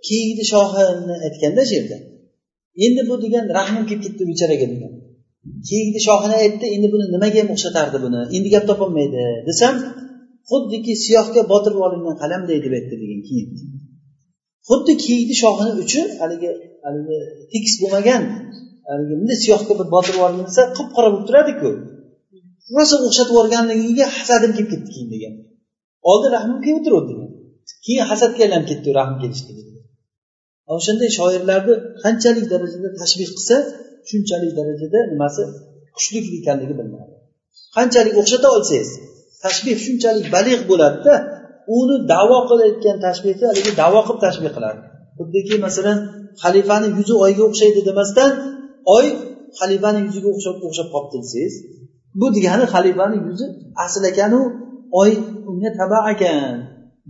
keyingi 0.08 0.46
shohini 0.54 1.16
aytganda 1.26 1.62
shu 1.70 1.74
yerda. 1.80 1.98
Endi 2.86 3.02
bu 3.10 3.16
degan 3.24 3.46
rahmim 3.58 3.84
kelib 3.90 4.04
ketdi 4.06 4.24
becharaga 4.32 4.66
degan. 4.74 4.94
Keyingi 5.70 6.00
shohini 6.08 6.36
aytdi 6.44 6.66
endi 6.76 6.88
buni 6.94 7.06
nimaga 7.16 7.38
ham 7.42 7.50
o'xshatardi 7.56 7.98
buni? 8.06 8.20
Endi 8.36 8.50
gap 8.56 8.64
topolmaydi 8.72 9.24
desam 9.50 9.76
xuddiki 10.50 10.94
siyohga 11.06 11.42
botirib 11.52 11.80
olingan 11.88 12.16
qalamday 12.22 12.58
deb 12.66 12.74
aytdi 12.78 12.96
degan 13.04 13.22
keyin 13.28 13.48
xuddi 14.68 14.94
keyingi 15.04 15.36
shohini 15.44 15.72
uchi 15.84 16.02
haligi 16.20 16.50
haligi 16.86 17.18
tekis 17.52 17.74
bo'lmagan 17.82 18.24
haligi 18.90 19.14
bunday 19.20 19.38
siyohga 19.46 19.74
bir 19.80 19.88
botirib 19.96 20.22
olinsa 20.28 20.62
qop 20.78 20.90
qora 20.96 21.08
bo'lib 21.14 21.26
turadiku. 21.30 21.70
Rosa 22.76 22.96
o'xshatib 23.08 23.34
yuborganligiga 23.34 24.06
hasadim 24.18 24.52
kelib 24.58 24.70
ketdi 24.74 24.90
keyin 24.96 25.10
degan. 25.16 25.34
Oldin 26.10 26.30
rahmim 26.38 26.60
kelib 26.64 26.78
o'tiruvdi 26.80 27.14
keyin 27.86 28.06
hasadga 28.12 28.42
aylanib 28.46 28.68
ketdi 28.72 28.90
rahm 28.98 29.14
kelishligi 29.22 29.64
o'shanday 30.76 31.10
shoirlarni 31.18 31.74
qanchalik 32.04 32.46
darajada 32.54 32.90
tashbih 33.02 33.28
qilsa 33.36 33.56
shunchalik 34.10 34.52
darajada 34.60 35.00
nimasi 35.12 35.44
kuchli 35.96 36.20
ekanligi 36.40 36.74
bilinadi 36.80 37.16
qanchalik 37.78 38.16
o'xshata 38.22 38.48
olsangiz 38.56 38.90
tashbih 39.46 39.76
shunchalik 39.86 40.26
balig' 40.36 40.64
bo'ladida 40.72 41.14
uni 41.78 41.96
davo 42.14 42.38
qilayotgan 42.50 42.98
tashbihni 43.06 43.46
haligi 43.50 43.72
davo 43.82 44.00
qilib 44.08 44.20
tashbih 44.26 44.52
qiladi 44.56 44.80
xuddiki 45.18 45.56
masalan 45.66 45.98
xalifani 46.44 46.88
yuzi 46.98 47.14
oyga 47.26 47.44
o'xshaydi 47.50 47.82
demasdan 47.90 48.32
oy 48.98 49.06
xalifani 49.60 50.00
yuziga 50.06 50.28
o'xshab 50.34 50.56
o'xshab 50.68 50.88
qolibdi 50.94 51.18
desangiz 51.24 51.54
bu 52.20 52.26
degani 52.36 52.66
xalifani 52.74 53.18
yuzi 53.28 53.46
asl 53.86 54.04
ekanu 54.12 54.40
oy 55.02 55.12
unga 55.50 55.70
taba 55.80 56.00
ekan. 56.14 56.56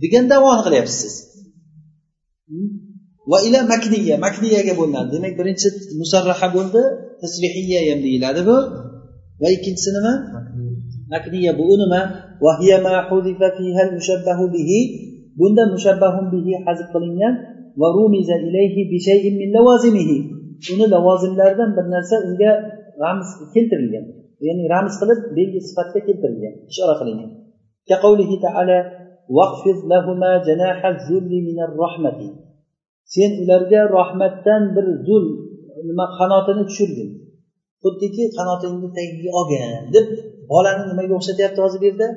Degan 0.02 0.24
davoni 0.32 0.62
qilyapsiz. 0.66 1.00
Siz 1.00 1.14
va 3.30 3.38
ila 3.46 3.60
makniya. 3.72 4.16
Makniyaga 4.26 4.72
bo'linadi 4.80 5.08
demak 5.14 5.34
birinchi 5.40 5.68
musarraha 6.00 6.48
bo'ldi. 6.56 6.82
Tasrihiya 7.22 7.80
ham 7.88 8.00
deyiladi 8.06 8.40
bu. 8.48 8.56
Va 9.42 9.48
ikkinchisi 9.56 9.90
nima? 9.96 10.12
Makniya 11.14 11.52
bu. 11.58 11.64
Nima? 11.82 12.00
Bunda 15.40 15.62
mushabbahun 15.74 16.26
bihi 16.34 16.52
hazb 16.66 16.86
qilingan. 16.94 17.34
Va 17.80 17.88
rumiza 17.96 18.36
ilayhi 18.48 18.82
bi 18.90 18.98
shay'in 19.08 19.34
min 19.40 19.48
lavozimihi 19.56 20.18
uni 20.72 20.86
lavozimlaridan 20.94 21.70
bir 21.76 21.86
narsa 21.94 22.16
unga 22.28 22.50
ramz 23.02 23.28
keltirilgan. 23.54 24.04
Ya'ni 24.46 24.64
ramz 24.74 24.94
qilib 25.00 25.20
belgi 25.36 25.60
sifatga 25.68 26.00
keltirilgan. 26.08 26.54
Ishora 26.70 26.94
qilingan. 27.00 27.30
sen 33.14 33.30
ularga 33.42 33.80
rahmatdan 33.98 34.62
bir 34.76 34.86
zul 35.06 35.24
nima 35.88 36.06
qanotini 36.18 36.62
tushirgin. 36.68 37.10
Xuddiki 37.82 38.24
qanotingni 38.38 38.88
tagiga 38.98 39.30
olgin 39.38 39.62
deb 39.94 40.06
bolani 40.50 40.82
nimaga 40.90 41.12
o'xshatyapti 41.18 41.58
hozir 41.64 41.78
bu 41.82 41.86
yerda 41.90 42.08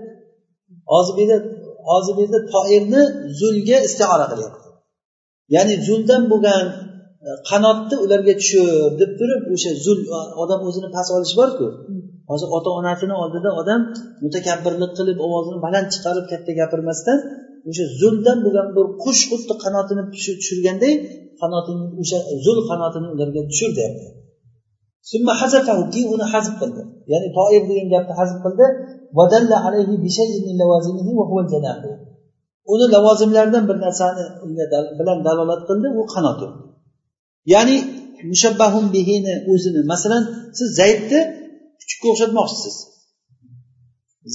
hozir 0.92 1.14
bu 1.18 1.22
yerda 1.22 1.38
hozir 1.90 2.14
bu 2.18 2.22
yerda 2.24 2.40
toirni 2.54 3.02
zulga 3.40 3.78
istiora 3.88 4.26
qilyapti. 4.32 4.68
Ya'ni 5.56 5.76
zuldan 5.88 6.24
bo'lgan 6.32 6.64
e, 7.28 7.30
qanotni 7.50 7.96
ularga 8.06 8.34
tushir 8.40 8.66
deb 9.00 9.12
turib 9.20 9.42
o'sha 9.54 9.72
zul 9.86 10.00
odam 10.44 10.60
o'zini 10.68 10.90
past 10.96 11.10
olishi 11.16 11.36
borku. 11.42 11.68
Hozir 12.32 12.50
ota 12.58 12.70
onasini 12.80 13.16
oldida 13.24 13.50
odam 13.62 13.82
mutakabbirlik 14.24 14.92
qilib 14.98 15.18
ovozini 15.26 15.60
baland 15.66 15.88
chiqarib 15.94 16.26
katta 16.32 16.52
gapirmasdan 16.60 17.18
o'sha 17.70 17.86
zuldan 18.00 18.38
bo'lgan 18.46 18.68
bir 18.76 18.86
qush 19.04 19.22
xuddi 19.30 19.54
qanotini 19.64 20.04
tushirganday 20.14 20.94
qanotini 21.42 21.84
o'sha 22.02 22.18
zul 22.46 22.60
qanotini 22.70 23.08
ularga 23.14 23.42
tushir 23.52 23.72
deyapti 23.80 24.08
keyin 25.94 26.10
uni 26.16 26.26
hazb 26.34 26.54
qildi. 26.62 26.82
Ya'ni 27.12 27.28
toif 27.38 27.64
degan 27.70 27.88
gapni 27.94 28.14
hazb 28.20 28.38
qildi. 28.46 28.66
Uni 32.74 32.86
lavozimlaridan 32.96 33.64
bir 33.70 33.78
narsani 33.86 34.24
bilan 35.00 35.18
dalolat 35.28 35.62
qildi 35.70 35.88
u 36.00 36.02
qanoti 36.14 36.48
ya'ni 37.54 37.78
mushabbahun 38.32 38.86
bihini 38.96 39.34
o'zini. 39.52 39.82
Masalan 39.94 40.24
siz 40.58 40.70
zaydni 40.80 41.20
kuchukka 41.82 42.08
o'xshatmoqchisiz 42.14 42.76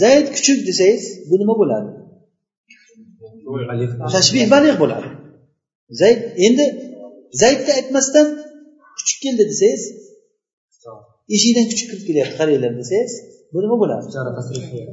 zayd 0.02 0.26
kuchuk 0.36 0.58
desangiz 0.68 1.04
bu 1.28 1.34
nima 1.40 1.54
bo'ladi? 1.60 1.90
Tashbih 4.14 4.44
balig 4.54 4.74
bo'ladi. 4.82 5.08
Zayd 6.00 6.20
endi 6.46 6.64
zaydga 7.42 7.72
aytmasdan 7.78 8.26
kuchuk 8.98 9.18
keldi 9.24 9.44
desangiz 9.52 9.82
eshikdan 11.34 11.64
kuchuk 11.70 11.88
kirib 11.90 12.04
kelyapti 12.08 12.34
qaranglar 12.40 12.72
desangiz 12.82 13.12
bu 13.52 13.58
nima 13.64 13.76
bo'ladi? 13.82 14.04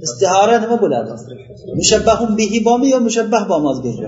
Istiora 0.06 0.56
nima 0.64 0.78
bo'ladi? 0.84 1.12
Mushabbahun 1.80 2.32
bihi 2.40 2.60
bormi 2.68 2.88
yo 2.94 3.00
mushabbah 3.08 3.44
bormi 3.52 3.68
hozirgi 3.72 4.08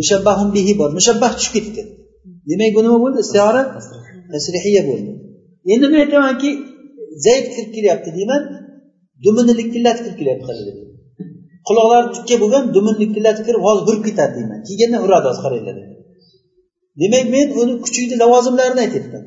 mushabbahun 0.00 0.48
bihi 0.56 0.72
bor. 0.80 0.90
Mushabbah 0.98 1.30
tushib 1.38 1.52
ketdi. 1.56 1.82
Demak 2.50 2.70
bu 2.76 2.80
nima 2.86 2.98
bo'ldi? 3.04 3.18
Istiora 3.26 3.62
tasrihiya 4.32 4.82
bo'ldi. 4.90 5.10
Endi 5.72 5.86
men 5.92 6.00
aytamanki 6.04 6.50
zayd 7.24 7.46
kirib 7.54 7.70
kelyapti 7.76 8.10
deyman 8.18 8.42
dumini 9.24 9.52
likillatib 9.60 10.04
kirib 10.04 10.18
kelyapti 10.20 10.52
quloqlari 11.68 12.08
tikka 12.16 12.36
bo'lgan 12.42 12.64
dumini 12.76 12.98
likillatib 13.02 13.44
kirib 13.48 13.62
hozir 13.66 13.82
burib 13.88 14.02
ketadi 14.08 14.32
deyman. 14.38 14.58
Kelgandan 14.68 15.00
uradi 15.06 15.26
hozir 15.30 15.42
qaranglar 15.46 15.76
demak 17.00 17.24
men 17.34 17.46
uni 17.60 17.74
kuchukni 17.84 18.16
lavozimlarini 18.22 18.80
aytyapman. 18.86 19.24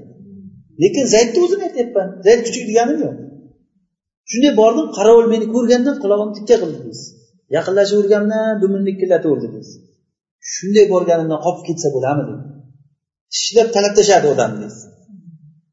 Lekin 0.83 1.05
zaydni 1.13 1.39
o'zini 1.45 1.63
aytyapman. 1.69 2.07
Zayd 2.25 2.39
kuchuk 2.45 2.63
deganim 2.69 2.97
yo'q. 3.05 3.15
Shunday 4.29 4.53
bordim 4.61 4.87
qarovul 4.97 5.27
meni 5.33 5.45
ko'rgandan 5.55 5.95
qulog'imni 6.03 6.33
tikka 6.37 6.55
qildi 6.61 6.79
biz. 6.87 6.99
Yaqinlashavergandan 7.55 8.45
dumini 8.61 8.83
likillataverdi 8.89 9.47
biz. 9.55 9.67
Shunday 10.53 10.85
borganimdan 10.93 11.39
qolib 11.45 11.61
ketsa 11.67 11.87
bo'ladimi 11.95 12.35
tishlab 13.33 13.67
talab 13.75 13.93
tashladi 13.97 14.27
odamni 14.33 14.67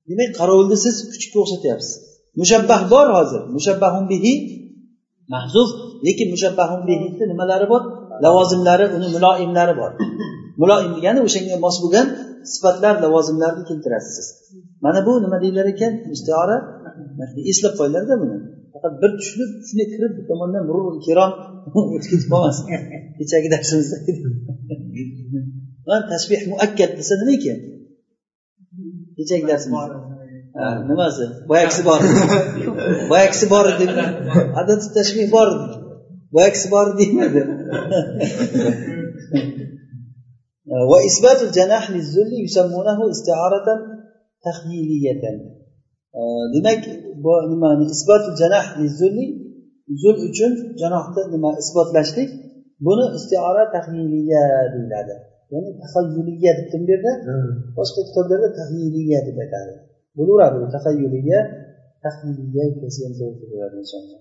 demak 0.09 0.31
qorovulni 0.39 0.77
siz 0.85 0.95
kuchukka 1.13 1.39
o'xshatyapsiz 1.45 1.95
mushabbah 2.41 2.81
bor 2.93 3.07
hozir. 3.17 3.43
Mushabbahun 3.57 4.05
bihi 4.13 4.33
mahzuf. 5.35 5.69
Lekin 6.07 6.29
mushabbahun 6.35 6.81
bihini 6.89 7.25
nimalari 7.31 7.67
bor? 7.73 7.83
Lavozimlari 8.25 8.87
uni 8.97 9.07
muloimlari 9.15 9.75
bor. 9.81 9.91
Muloim 10.61 10.91
degani 10.97 11.21
o'shanga 11.27 11.57
mos 11.65 11.77
bo'lgan 11.83 12.07
sifatlar 12.53 12.95
lavozimlarni 13.05 13.63
keltirasiz. 13.69 14.15
Siz 14.17 14.27
mana 14.85 15.01
bu 15.07 15.13
nima 15.25 15.37
deyilar 15.43 15.67
ekan? 15.75 15.93
Istiora? 16.17 16.57
Eslab 17.51 17.73
qo'yinglarda 17.79 18.15
buni. 18.23 18.37
Faqat 18.75 18.95
bir 19.03 19.11
tushunib 19.19 19.51
shunday 19.67 19.87
kirib 19.93 20.13
bu 20.19 20.23
tomondan 20.31 20.63
murur 20.69 20.97
kirom 21.07 21.31
o'tib 21.79 22.11
ketib 22.13 22.29
qolmasin 22.33 22.65
kechagi 23.19 23.49
darsimizda 23.55 23.97
tashbih 26.13 26.41
muakkad 26.53 26.91
desa 26.99 27.15
nima 27.21 27.33
ekan? 27.39 27.59
kechagi 29.18 29.46
darsimizda 29.52 29.98
nimasi 30.90 31.24
boyagisi 31.50 31.82
bor 31.88 32.00
boyagisi 33.12 33.46
bor 33.54 33.66
deb 33.80 33.92
adati 34.60 34.88
tashbih 34.98 35.28
bor 35.36 35.50
boyagisi 36.36 36.68
bor 36.74 36.86
deymadi 37.00 37.42
وإثبات 40.92 41.40
الجناح 41.48 41.84
للذل 41.92 42.32
يسمونه 42.46 43.00
استعارة 43.10 43.68
تخيلية 44.46 45.24
demak 46.54 46.82
bu 47.24 47.34
nimani 47.52 47.86
isbotul 47.94 48.36
janah 48.42 48.66
lizulli 48.82 49.26
zul 50.02 50.18
uchun 50.28 50.54
janohni 50.82 51.22
nima 51.34 51.50
isbotlashlik 51.62 52.30
buni 52.86 53.06
istiora 53.18 53.64
tahyiliya 53.74 54.44
deyiladi 54.74 55.16
Ya'ni 55.53 55.71
tahayyuliya 55.83 56.53
debdi 56.59 56.77
bu 56.83 56.87
yerda 56.93 57.13
boshqa 57.79 58.01
kitoblarda 58.09 58.49
tahyiliya 58.61 59.19
deb 59.27 59.37
aytadi. 59.45 59.73
Bo'laveradi 60.17 60.57
bu 60.63 60.67
tahayyuliya 60.77 61.41
tahyiliya 62.05 62.63
ikkalasi 62.71 63.01
ham 63.05 63.13
to'g'ri 63.21 63.45
bo'ladi 63.53 63.77
inshaalloh 63.83 64.21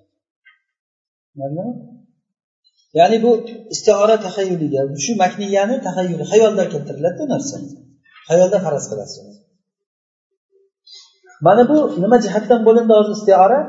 ya'ni 3.00 3.18
bu 3.26 3.32
istiora 3.74 4.16
tahayyuliga 4.26 4.82
shu 5.06 5.12
makniyani 5.24 5.76
tahayyuli 5.88 6.24
xayoldan 6.32 6.68
keltiriladi 6.74 7.18
bu 7.22 7.26
narsa. 7.34 7.56
Xayoldan 8.30 8.62
faraz 8.66 8.86
qilasiz. 8.92 9.26
Mana 11.46 11.64
bu 11.72 11.78
nima 12.04 12.18
jihatdan 12.26 12.60
bo'lindi 12.68 12.94
hozir 13.00 13.14
istiora 13.20 13.60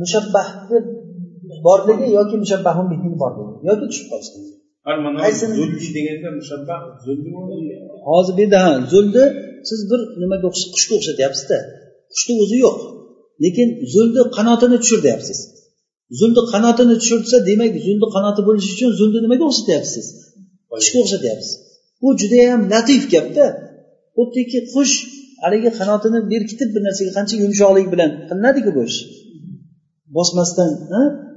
mushabbahni 0.00 0.76
borligi 1.66 2.06
yoki 2.18 2.34
mushabbahun 2.42 2.86
bihini 2.92 3.16
borligi 3.22 3.54
yoki 3.68 3.84
tushib 3.90 4.06
qolishligi 4.12 4.55
hozir 8.08 8.32
bu 8.36 8.40
yerda 8.42 8.58
ha 8.66 8.72
zulni 8.92 9.24
siz 9.68 9.80
bir 9.90 10.00
nimaga 10.22 10.48
qushga 10.74 10.92
o'xshatyapsizda 10.98 11.58
qushni 12.12 12.34
o'zi 12.42 12.56
yo'q. 12.64 12.78
Lekin 13.44 13.68
zulni 13.94 14.22
qanotini 14.36 14.76
tushir 14.82 15.00
deyapsiz 15.06 15.38
zulni 16.18 16.42
qanotini 16.52 16.94
tushirsa 17.00 17.36
demak 17.50 17.72
zulni 17.86 18.06
qanoti 18.16 18.40
bo'lishi 18.48 18.70
uchun 18.76 18.90
zulni 19.00 19.18
nimaga 19.24 19.44
o'xshatyapsiz? 19.50 20.06
Qushga 20.72 20.98
o'xshatyapsiz. 21.04 21.52
Bu 22.00 22.08
judayam 22.20 22.60
latif 22.72 23.02
gapda. 23.14 23.46
Xuddiki 24.16 24.58
qush 24.72 24.94
haligi 25.44 25.70
qanotini 25.78 26.20
berkitib 26.32 26.68
bir 26.74 26.82
narsaga 26.88 27.12
qancha 27.18 27.34
yumshoqlik 27.44 27.86
bilan 27.92 28.10
qilinadiku 28.28 28.70
bu 28.76 28.82
ish? 28.90 28.98
Bosmasdan 30.16 30.70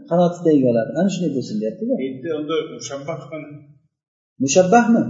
qanoti 0.09 0.39
tagiga 0.45 0.67
oladi 0.71 0.91
ana 0.99 1.09
shunday 1.13 1.31
bo'lsin 1.37 1.55
deyaptida. 1.61 1.93
Endi 2.07 2.29
unda 2.39 2.55
mushabbah 2.77 3.17
mushabbahmi 4.43 5.01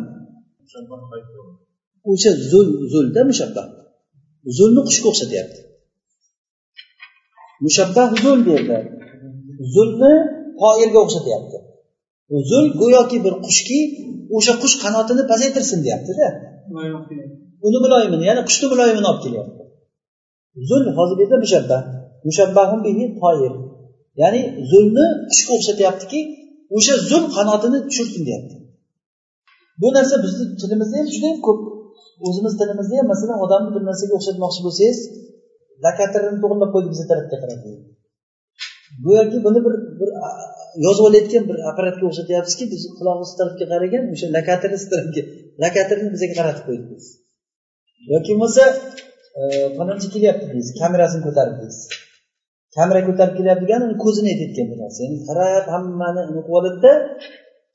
o'sha 2.12 2.32
zul 2.52 2.68
zulda 2.94 3.22
mushabbah. 3.32 3.66
Zulni 4.58 4.82
qushga 4.88 5.08
o'xshatyapti 5.12 5.60
mushabbah 7.66 8.08
zul 8.24 8.40
derdi. 8.50 8.78
Zulni 9.74 10.14
toirga 10.62 11.00
o'xshatyapti 11.06 11.58
zul 12.50 12.66
go'yoki 12.82 13.18
bir 13.26 13.34
qushki 13.46 13.80
o'sha 14.36 14.54
qush 14.62 14.76
qanotini 14.84 15.24
pasaytirsin 15.32 15.80
deyaptida. 15.86 16.28
Uni 17.68 17.78
muloyimini 17.86 18.24
ya'ni 18.30 18.42
qushni 18.48 18.68
muloyimini 18.74 19.08
olib 19.12 19.22
kelyapti. 19.26 19.64
Zul 20.70 20.84
hozir 20.98 21.16
bu 21.18 21.22
yerda 21.24 21.38
mushabbah. 21.46 21.82
Mushabbahun 22.28 22.80
bihi 22.86 23.04
toir 23.20 23.54
ya'ni 24.22 24.42
zulmni 24.72 25.06
qushga 25.30 25.52
o'xshatyaptiki 25.58 26.20
o'sha 26.78 26.94
zulm 27.10 27.26
qanotini 27.38 27.80
tushirsin 27.90 28.22
deyapti. 28.28 28.56
Bu 29.82 29.88
narsa 29.98 30.16
bizni 30.26 30.46
tilimizda 30.62 30.96
ham 31.00 31.08
juda 31.16 31.30
ko'p 31.48 31.60
o'zimiz 32.28 32.54
tilimizda 32.60 32.96
ham 33.00 33.08
masalan 33.14 33.40
odamni 33.46 33.70
bir 33.76 33.84
narsaga 33.90 34.14
o'xshatmoqchi 34.20 34.62
bo'lsangiz 34.68 35.00
lakatirni 35.86 36.38
to'g'irlab 36.44 36.70
qo'ydi 36.74 36.88
bizni 36.94 37.06
tarafga 37.12 37.38
qarab 37.44 37.60
go'yoki 39.06 39.38
buni 39.46 39.60
bir 39.66 39.74
bir 40.00 40.10
yozib 40.86 41.04
olayotgan 41.10 41.44
bir 41.50 41.58
apparatga 41.70 42.04
o'xshatyapmizki 42.10 42.66
biz 42.74 42.82
qulog'imiz 42.98 43.32
tarafga 43.40 43.66
qaragan 43.74 44.04
o'sha 44.14 44.28
lakatirni 44.38 44.80
tarafga 44.94 45.24
lakatirni 45.64 46.10
bizga 46.16 46.30
qaratib 46.40 46.64
qo'ydi 46.68 46.86
biz 46.92 47.06
yoki 48.14 48.32
bo'lmasa 48.34 48.64
e, 49.40 49.42
falonchi 49.78 50.08
kelyapti 50.16 50.46
deysiz 50.54 50.72
kamerasini 50.82 51.22
ko'tarib 51.28 51.56
deysiz 51.62 51.84
kamera 52.76 53.02
ko'tarib 53.08 53.36
kelyapti 53.40 53.64
degani 53.66 53.84
uni 53.88 53.98
ko'zini 54.06 54.28
aytayotgan 54.34 54.68
bu 54.72 54.76
narsa 54.82 55.00
ya'ni 55.06 55.20
qarab 55.28 55.66
hammani 55.74 56.22
uni 56.30 56.42
qilib 56.46 56.58
oladida 56.60 56.92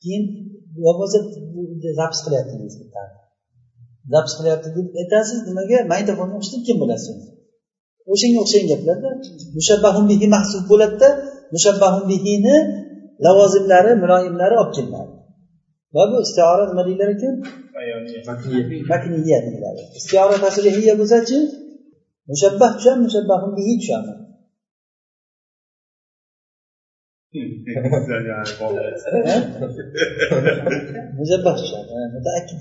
keyin 0.03 0.23
bo'lmasa 0.85 1.19
zapis 1.99 2.21
qilyapti 2.25 2.55
deysiz 2.63 2.85
zapis 4.13 4.33
qilyapti 4.39 4.69
deb 4.77 4.87
aytasiz 5.01 5.39
nimaga? 5.49 5.79
Magnitofonga 5.91 6.35
o'xshatayotgan 6.39 6.79
bo'lasiz? 6.83 7.17
O'shanga 8.13 8.39
o'xshagan 8.45 8.67
gaplarda 8.73 9.11
mushabbahun 9.59 10.05
bihi 10.11 10.27
mahsub 10.37 10.63
bo'ladida 10.71 11.09
mushabbahun 11.55 12.05
bihini 12.11 12.57
lavozimlari 13.25 13.93
muloyimlari 14.03 14.55
olib 14.63 14.73
kelinadi 14.77 15.13
va 15.95 16.03
bu 16.11 16.17
istiora 16.27 16.65
nima 16.71 16.83
deyilar 16.89 17.09
ekan? 17.17 17.35
Makniya 18.93 19.39
deyiladi. 19.47 19.83
Istiora 19.99 20.37
tasrihiya 20.45 20.95
bo'lsachi? 21.01 21.39
Mushabbah 22.31 22.71
tushadi 22.77 23.01
mushabbahun 23.07 23.51
bihi 23.59 23.73
tushadi 23.81 24.13
mushabbah 31.20 31.54
tushadi 31.60 31.92
mutaakkid 32.16 32.60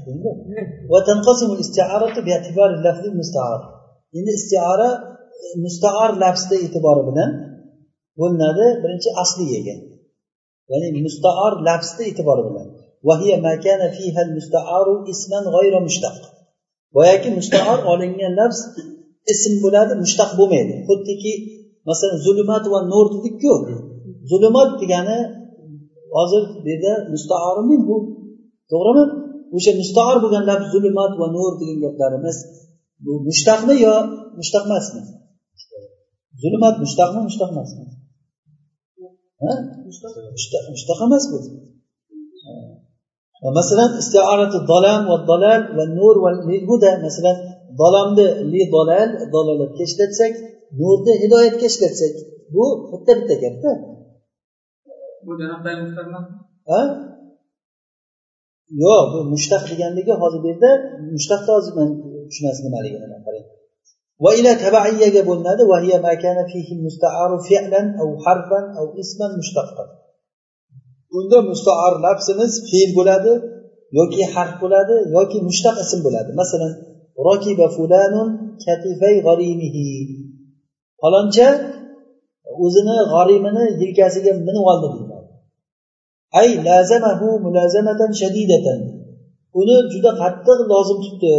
وتنقسم 0.93 1.51
الاستعارة 1.57 2.17
باعتبار 2.27 2.69
اللفظ 2.77 3.05
المستعار 3.13 3.61
endi 4.19 4.33
istiora 4.39 4.91
mustaor 5.65 6.11
lafzda 6.23 6.55
e'tibori 6.65 7.03
bilan 7.09 7.31
bo'linadi 8.21 8.67
birinchi 8.83 9.11
asliyaga 9.23 9.77
ya'ni 10.71 10.89
mustaor 11.07 11.53
lafzda 11.69 12.03
e'tibori 12.11 12.43
bilan 12.49 12.67
boyagi 16.95 17.31
mustaor 17.39 17.79
olingan 17.93 18.33
lafz 18.41 18.61
ism 19.33 19.55
bo'ladi 19.65 19.95
mushtaq 20.05 20.31
bo'lmaydi 20.39 20.75
xuddiki 20.89 21.33
masalan 21.89 22.19
zulumat 22.27 22.65
va 22.73 22.81
nur 22.93 23.07
dedikku 23.15 23.53
Zulmat 24.30 24.70
degani 24.82 25.20
hozir 26.16 26.44
bu 26.64 26.68
yerda 26.72 26.94
mustaor 27.14 27.58
bu? 27.90 27.98
To'g'rimi? 28.72 29.04
O'sha 29.56 29.72
mustaor 29.82 30.16
bo'lgan 30.24 30.44
lafz 30.50 30.68
zulmat 30.74 31.14
va 31.22 31.28
nur 31.36 31.52
degan 31.60 31.78
gaplarimiz 31.86 32.38
bu 33.06 33.12
mushtaqmi 33.28 33.76
yo 33.86 33.96
mushtaq 34.40 34.64
emasmi? 34.70 35.02
Zulmat 36.42 36.76
mushtaqmi 36.84 37.20
mushtaq 37.28 37.50
emasmi? 37.56 37.86
Mushtaq 40.76 41.00
emas 41.08 41.24
bu. 41.32 41.38
Masalan 43.60 43.92
istiorati 44.02 44.60
dolam 44.72 45.02
va 45.10 45.18
dolal 45.32 45.62
va 45.78 45.84
nur 45.98 46.16
va 46.24 46.30
huda 46.70 46.92
masalan 47.06 47.38
dolamni 47.82 48.28
li 48.52 48.62
dolal 48.76 49.10
dalolatga 49.34 49.84
ishlatsak 49.90 50.34
nurni 50.80 51.14
hidoyatga 51.24 51.66
ishlatsak 51.72 52.14
bu 52.54 52.66
bitta 52.92 53.12
bitta 53.20 53.36
gapda. 53.44 53.72
Bu 55.26 55.32
janobdagi 55.42 55.82
mushtaq 55.86 56.08
ha? 56.72 56.82
Yo'q 58.84 59.06
bu 59.14 59.20
mushtaq 59.34 59.64
deganligi 59.72 60.14
hozir 60.22 60.40
bu 60.44 60.48
yerda 60.52 60.72
mushtaqni 61.16 61.52
hozir 61.58 61.74
man 61.80 61.90
tushunasiz 62.30 62.62
nimaligini 62.68 63.08
qarang. 63.26 63.46
Va 64.24 64.32
ila 64.40 64.52
tabaiyaga 64.66 65.22
bo'linadi 65.30 65.64
va 65.72 65.78
hiya 65.84 65.98
makana 66.08 66.44
fihi 66.52 66.74
musta'aru 66.86 67.38
fi'lan 67.48 67.88
aw 68.02 68.10
harfan 68.26 68.66
aw 68.80 68.88
isman 69.04 69.32
mushtaqqa 69.40 69.84
unda 71.18 71.38
mustaar 71.50 71.94
lafzimiz 72.06 72.52
fe'l 72.70 72.90
bo'ladi 72.98 73.34
yoki 74.00 74.24
harf 74.34 74.54
bo'ladi 74.64 74.96
yoki 75.16 75.38
mushtaq 75.48 75.76
ism 75.84 76.00
bo'ladi. 76.06 76.32
Masalan 76.42 76.74
rokiba 77.28 77.68
fulanun 77.78 78.30
katifay 78.66 79.16
g'arimihi. 79.28 79.88
Faloncha 81.02 81.48
o'zini 82.66 82.98
g'arimini 83.14 83.66
yelkasiga 83.82 84.32
minib 84.48 84.66
oldi 84.72 84.88
deydi 84.94 85.13
ay 86.40 86.50
lazamahu 86.68 87.28
mulazamatan 87.46 88.12
shadidatan. 88.20 88.80
Uni 89.60 89.76
juda 89.92 90.12
qattiq 90.22 90.60
lozim 90.72 91.00
tutdi. 91.06 91.32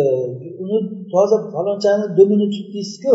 Uni 0.63 0.77
toza 1.13 1.37
falonchani 1.55 2.05
dumini 2.17 2.47
tutdingizku 2.55 3.15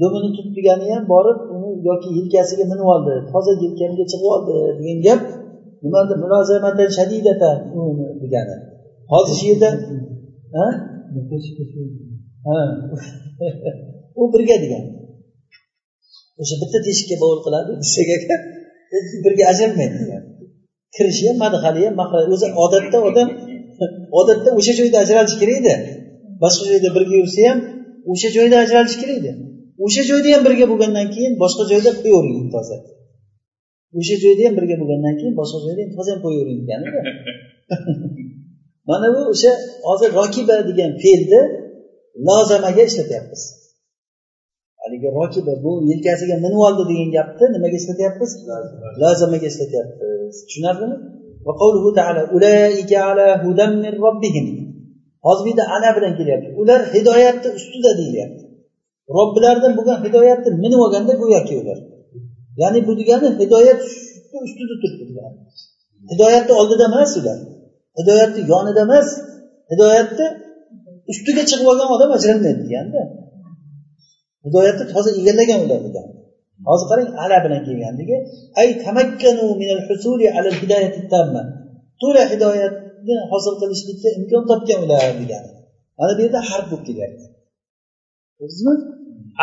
dumini 0.00 0.28
tut 0.36 0.48
degani 0.56 0.86
ham 0.92 1.04
borib 1.12 1.38
uni 1.54 1.70
yoki 1.88 2.08
yelkasiga 2.18 2.64
minib 2.72 2.88
oldi. 2.94 3.14
Toza 3.32 3.52
yelkamga 3.64 4.04
chiqib 4.10 4.28
oldi 4.34 4.54
degan 4.78 4.98
gap 5.06 5.20
nimada? 5.82 6.14
Mulozamatan 6.22 6.88
shadidatan 6.96 7.56
degani. 8.22 8.56
Hozir 9.12 9.34
shu 9.40 9.46
yerda 9.50 9.68
u 14.20 14.22
birga 14.32 14.56
degan. 14.64 14.84
O'sha 16.40 16.54
bitta 16.62 16.78
teshikka 16.86 17.16
bovul 17.22 17.40
qiladi 17.46 17.70
desak 17.82 18.08
birga 19.24 19.44
ajralmaydi 19.52 19.96
degani 20.02 20.29
kirishi 20.94 21.24
ham 21.28 21.36
madhali 21.44 21.80
ham 21.86 21.94
mahraj 22.00 22.24
o'zi 22.34 22.46
odatda 22.64 22.98
odam 23.08 23.28
odatda 24.20 24.50
o'sha 24.58 24.72
joyda 24.80 24.96
ajralish 25.04 25.36
kerak 25.40 25.56
edi. 25.60 25.74
Boshqa 26.42 26.64
joyda 26.70 26.88
birga 26.96 27.14
yursa 27.20 27.40
ham 27.48 27.58
o'sha 28.12 28.28
joyda 28.36 28.56
ajralish 28.64 28.96
kerak 29.02 29.16
edi. 29.20 29.30
O'sha 29.84 30.02
joyda 30.10 30.28
ham 30.34 30.42
birga 30.46 30.64
bo'lgandan 30.70 31.06
keyin 31.14 31.32
boshqa 31.42 31.62
joyda 31.72 31.90
qo'yavering 32.02 32.48
toza. 32.54 32.76
O'sha 33.98 34.16
joyda 34.24 34.42
ham 34.46 34.54
birga 34.58 34.76
bo'lgandan 34.80 35.14
keyin 35.20 35.34
boshqa 35.40 35.58
joyda 35.66 35.82
toza 35.96 36.10
ham 36.14 36.20
qo'yavering 36.24 36.58
deganida 36.62 37.00
mana 38.88 39.06
bu 39.14 39.20
o'sha 39.32 39.52
hozir 39.88 40.10
rokiba 40.20 40.56
degan 40.70 40.90
fe'lni 41.02 41.40
lozamaga 42.26 42.82
ishlatyapmiz. 42.90 43.42
Haligi 44.80 45.08
rokiba 45.18 45.54
bu 45.64 45.72
yelkasiga 45.90 46.36
minib 46.44 46.60
oldi 46.66 46.82
degan 46.90 47.08
gapni 47.16 47.46
nimaga 47.54 47.76
ishlatyapmiz? 47.80 48.30
Lozamaga 49.02 49.46
ishlatyapmiz 49.52 50.09
tushunarlimi 50.46 50.96
hozir 55.26 55.44
bu 55.44 55.48
yerda 55.50 55.64
ana 55.76 55.90
bilan 55.96 56.12
kelyapti. 56.18 56.48
Ular 56.60 56.80
hidoyatni 56.94 57.48
ustida 57.58 57.90
deyilyapti 58.00 58.42
robbilaridan 59.16 59.72
bo'lgan 59.78 59.98
hidoyatni 60.06 60.50
minib 60.64 60.80
olganda 60.84 61.12
go'yoki 61.22 61.54
ular. 61.62 61.78
Ya'ni 62.60 62.78
bu 62.86 62.92
degani 63.00 63.28
hidoyat 63.42 63.80
ustida 64.46 64.74
turibdi 64.82 65.04
degani. 65.10 65.36
Hidoyatni 66.12 66.52
oldida 66.60 66.84
emas 66.90 67.12
ular. 67.20 67.38
Hidoyatni 67.98 68.40
yonida 68.52 68.80
emas. 68.86 69.08
Hidoyatni 69.72 70.26
ustiga 71.12 71.42
chiqib 71.50 71.66
olgan 71.72 71.88
odam 71.96 72.10
ajralmaydi 72.16 72.60
deganda. 72.66 73.00
Hidoyatni 74.46 74.84
toza 74.92 75.10
egallagan 75.20 75.58
ular 75.66 75.80
degani 75.88 76.19
hozir 76.68 76.86
qarang 76.90 77.08
ala 77.22 77.36
bilan 77.44 77.60
kelganligi 77.66 78.16
ay 78.60 78.68
tamakkanu 78.84 79.44
minal 79.60 79.82
husuli 79.88 80.26
alal 80.36 80.56
hidoyati 80.62 81.00
tamma. 81.12 81.42
To'la 82.00 82.22
hidoyatni 82.32 83.16
hosil 83.30 83.54
qilishlikka 83.60 84.08
imkon 84.18 84.42
topgan 84.50 84.78
ular 84.86 85.10
degani 85.20 85.50
mana 85.98 86.12
bu 86.16 86.20
yerda 86.24 86.40
harf 86.48 86.66
bo'lib 86.70 86.84
kelyapti. 86.88 87.24
Ko'rdingizmi 88.38 88.74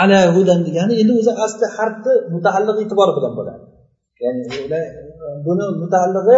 ala 0.02 0.20
hudan 0.36 0.60
degani 0.68 0.94
endi 1.02 1.14
o'zi 1.20 1.32
asli 1.46 1.66
harfni 1.76 2.14
mutaalliq 2.34 2.78
e'tibor 2.84 3.10
bilan 3.18 3.34
bo'ladi. 3.40 3.64
Ya'ni 4.24 4.44
buni 5.46 5.66
mutaallig'i 5.82 6.38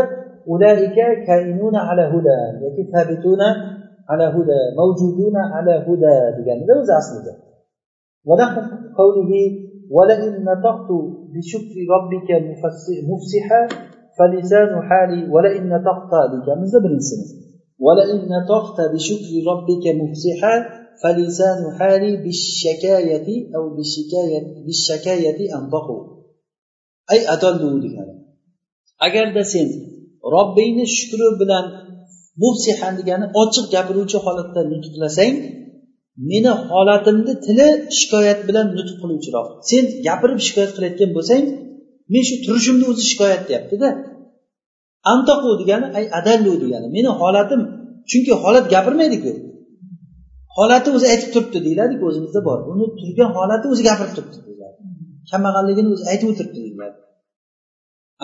ulaika 0.53 1.05
kainuna 1.27 1.79
ala 1.89 2.03
huda 2.13 2.37
yoki 2.63 2.83
sabituna 2.91 3.47
ala 4.11 4.25
huda 4.35 4.59
mavjuduna 4.79 5.41
ala 5.57 5.75
huda 5.85 6.13
deganida 6.37 6.73
o'zi 6.81 6.93
aslida 7.01 7.33
ولئن 9.96 10.32
نطقت 10.50 10.88
بشكر 11.34 11.76
ربك 11.94 12.28
مفسحا 13.10 13.62
فلسان 14.18 14.72
حالي 14.88 15.20
ولئن 15.34 15.62
نطقت 15.74 16.12
deganmizda 16.32 16.78
birinchisini 16.84 17.26
ولئن 17.78 18.18
نطقت 18.34 18.78
بشكر 18.94 19.32
ربك 19.50 19.84
مفسحا 20.00 20.54
فلسان 21.02 21.60
حالي 21.78 22.12
بالشكاية 22.24 23.28
أو 23.56 23.64
بالشكاية 23.76 24.40
بالشكاية 24.66 25.38
أنطقوا 25.58 26.02
أي 27.12 27.20
أدلوا 27.34 27.80
degani 27.84 28.14
agarda 29.06 29.44
sen 29.44 29.68
robbingni 30.34 30.86
shukri 30.96 31.28
bilan 31.40 31.64
mufsihan 32.42 32.92
degani 32.98 33.26
ochiq 33.42 33.66
gapiruvchi 33.74 34.18
holatda 34.24 34.60
nutqlasang 34.72 35.34
meni 36.27 36.51
holatimni 36.69 37.33
tili 37.45 37.67
shikoyat 37.99 38.39
bilan 38.47 38.67
nutq 38.77 38.95
qiluvchiroq. 39.01 39.47
Sen 39.69 39.83
gapirib 40.07 40.39
shikoyat 40.47 40.71
qilayotgan 40.75 41.11
bo'lsang 41.17 41.43
men 42.13 42.23
shu 42.27 42.35
turishimni 42.45 42.85
o'zi 42.91 43.03
shikoyat 43.11 43.43
deyaptida. 43.49 43.89
Antoqu 45.13 45.49
degani 45.61 45.87
ay 45.97 46.05
adallu 46.19 46.53
degani. 46.63 46.87
Meni 46.95 47.09
holatim 47.21 47.61
chunki 48.09 48.33
holat 48.43 48.65
gapirmaydiku. 48.73 49.31
Holati 50.57 50.89
o'zi 50.95 51.05
aytib 51.13 51.29
turibdi 51.33 51.59
deyiladiku 51.65 52.03
o'zimizda 52.09 52.39
bor. 52.47 52.59
Uni 52.71 52.85
turgan 52.99 53.29
holati 53.37 53.65
o'zi 53.73 53.81
gapirib 53.89 54.13
turibdi 54.17 54.39
deyiladi. 54.47 54.77
Kambag'alligini 55.31 55.89
o'zi 55.95 56.03
aytib 56.11 56.27
o'tiribdi 56.31 56.59
deyiladi. 56.65 56.97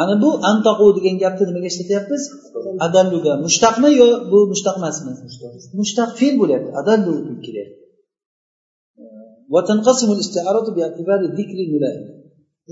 Ana 0.02 0.14
bu 0.24 0.30
antoqu 0.52 0.86
degan 0.98 1.16
gapni 1.24 1.44
nimaga 1.50 1.68
ishlatyapmiz? 1.74 2.24
Adalluga. 2.88 3.32
Mushtaqmi 3.46 3.90
yo 4.02 4.08
bu 4.32 4.38
mushtaq 4.52 4.76
emasmi? 4.82 5.12
Mushtaq. 5.80 6.10
Fe'l 6.20 6.36
bo'lyapti. 6.42 6.70
Adallu 6.82 7.14
kelyapti 7.46 7.85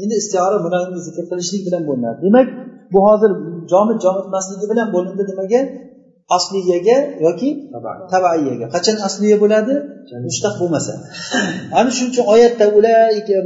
endi 0.02 0.16
istiora 0.22 0.58
muloyimni 0.66 1.00
zikr 1.08 1.24
qilishlik 1.32 1.62
bilan 1.68 1.84
bo'linadi. 1.90 2.18
Demak 2.26 2.48
bu 2.94 3.00
hozir 3.08 3.32
jomid 3.72 3.98
emasligi 4.30 4.66
bilan 4.72 4.88
bo'lindi 4.96 5.24
nimaga? 5.32 5.62
Asliyaga 6.38 6.98
yoki 7.26 7.50
tabaiyaga 8.14 8.66
qachon 8.76 8.98
asliya 9.08 9.38
bo'ladi? 9.44 9.74
Mushtaq 10.28 10.54
bo'lmasa. 10.62 10.94
Ana 11.78 11.90
shuning 11.96 12.12
uchun 12.14 12.26
oyatda 12.34 12.66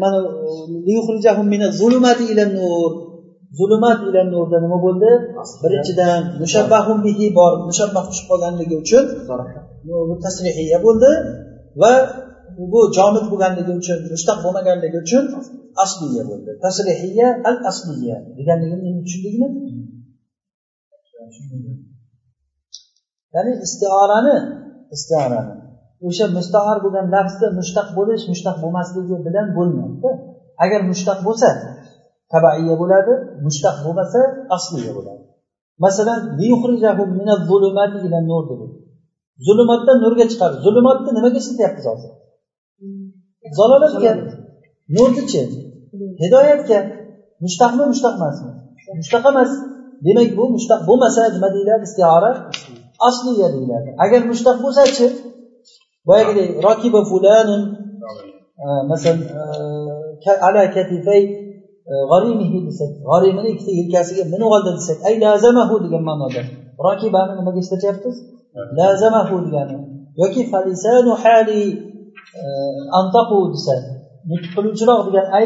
mana 0.04 0.20
zulumat 3.58 4.00
ila 4.10 4.22
nurda 4.34 4.58
nima 4.66 4.78
bo'ldi? 4.86 5.12
Birinchidan 5.64 6.22
mushabbahun 6.42 6.98
bihi 7.06 7.26
bor. 7.40 7.52
Mushabbah 7.70 8.04
tushib 8.10 8.26
qolganligi 8.32 8.76
uchun 8.84 9.04
tasrihiya 10.26 10.78
bo'ldi 10.86 11.12
va 11.82 11.94
bu 12.72 12.80
jomid 12.98 13.26
bo'lganligi 13.32 13.72
uchun 13.82 14.00
mushtaq 14.14 14.38
bo'lmaganligi 14.46 14.98
uchun 15.06 15.24
asliya 15.84 16.24
bo'ldi. 16.30 16.52
Tasrihiya 16.66 17.28
al 17.50 17.58
asliya 17.72 18.18
deganligini 18.38 18.84
endi 18.90 19.02
tushundingmi 19.06 19.48
ya'ni 23.36 23.52
istiorani 23.66 24.36
istiorani. 24.96 25.54
O'sha 26.08 26.26
mustahar 26.38 26.78
bo'lgan 26.86 27.06
lafzni 27.16 27.48
mushtaq 27.60 27.88
bo'lish 27.98 28.24
mushtaq 28.32 28.56
bo'lmasligi 28.64 29.16
bilan 29.28 29.48
bo'lmaydi. 29.58 30.10
Agar 30.64 30.82
mushtaq 30.92 31.20
bo'lsa 31.28 31.50
tabaiya 32.34 32.76
bo'ladi 32.82 33.14
mushtaq 33.46 33.76
bo'lmasa 33.86 34.20
asliya 34.56 34.92
bo'ladi. 34.98 35.24
Masalan 35.86 36.20
zulmatdan 39.46 39.98
nurga 40.04 40.26
chiqardi 40.32 40.58
zulmatni 40.66 41.10
nimaga 41.18 41.38
ishlatyapmiz 41.44 41.86
hozir? 41.92 42.12
Zalolatga 43.58 44.12
nurnichi 44.96 45.42
hidoyatga 46.22 46.80
mushtaqmi 47.44 47.84
mushtaq 47.92 48.14
emasmi 48.20 48.52
mushtaq 49.00 49.24
emas. 49.32 49.52
Demak 50.06 50.30
bu 50.38 50.44
mushtaq 50.56 50.82
bo'lmasa 50.90 51.22
nima 51.36 51.50
deyiladi? 51.56 51.84
Istiora 51.90 52.32
asliya 53.08 53.48
deyiladi. 53.56 53.90
Agar 54.04 54.22
mushtaq 54.32 54.58
bo'lsachi 54.64 55.06
boyagidek 56.08 56.50
rokiba 56.66 57.02
fulanun 57.10 57.62
masalan 58.92 59.20
ala 60.48 60.64
katifay 60.76 61.22
g'arimihi 62.12 62.58
desak 62.68 62.92
g'arimini 63.10 63.50
ikkita 63.54 63.72
yelkasiga 63.80 64.24
minib 64.34 64.50
oldi 64.56 64.70
desak 64.78 64.98
ay 65.08 65.14
lazamahu 65.24 65.76
degan 65.86 66.04
ma'noda. 66.10 66.42
Rokibani 66.86 67.34
nimaga 67.40 67.60
ishlatyapmiz 67.64 68.16
lazamahu 68.80 69.36
degani. 69.46 69.78
Yoki 70.22 70.42
falisanu 70.52 71.12
hali 71.24 71.62
antaqu 73.00 73.38
desa 73.54 73.76
nutq 74.30 74.48
qiluvchiroq 74.56 75.00
degan 75.08 75.28
ay 75.38 75.46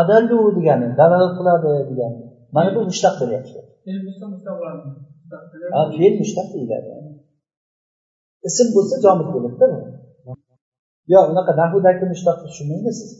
adallu 0.00 0.38
degani 0.56 0.88
dalolat 0.98 1.32
qiladi 1.38 1.72
degani 1.90 2.18
mana 2.54 2.70
bu 2.76 2.80
mushtaq 2.90 3.14
bo'lyapti. 3.20 3.58
Fe'l 5.96 6.14
mushtaq 6.20 6.48
deyiladi. 6.54 6.90
Ism 8.48 8.66
bo'lsa 8.76 8.94
jomid 9.04 9.28
bo'ladida 9.34 9.68
yo'q 11.12 11.24
unaqa 11.32 11.52
nahudagi 11.60 12.04
mushtaqni 12.12 12.46
tushunmaydi 12.50 12.90
siz 12.98 13.10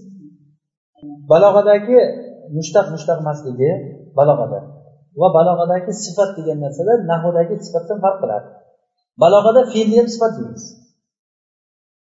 balog'adagi 1.30 1.98
mushtaq 2.56 2.86
mushtaq 2.94 3.18
emasligi 3.24 3.70
balog'ada 4.18 4.60
va 5.20 5.28
balog'adagi 5.36 5.92
sifat 6.04 6.30
degan 6.38 6.58
narsalar 6.64 6.98
nahudagi 7.10 7.54
sifatdan 7.66 7.98
farq 8.04 8.18
qiladi. 8.22 8.48
Balog'ada 9.22 9.62
fe'lni 9.72 9.96
ham 10.00 10.08
sifat 10.14 10.32
deymiz. 10.38 10.64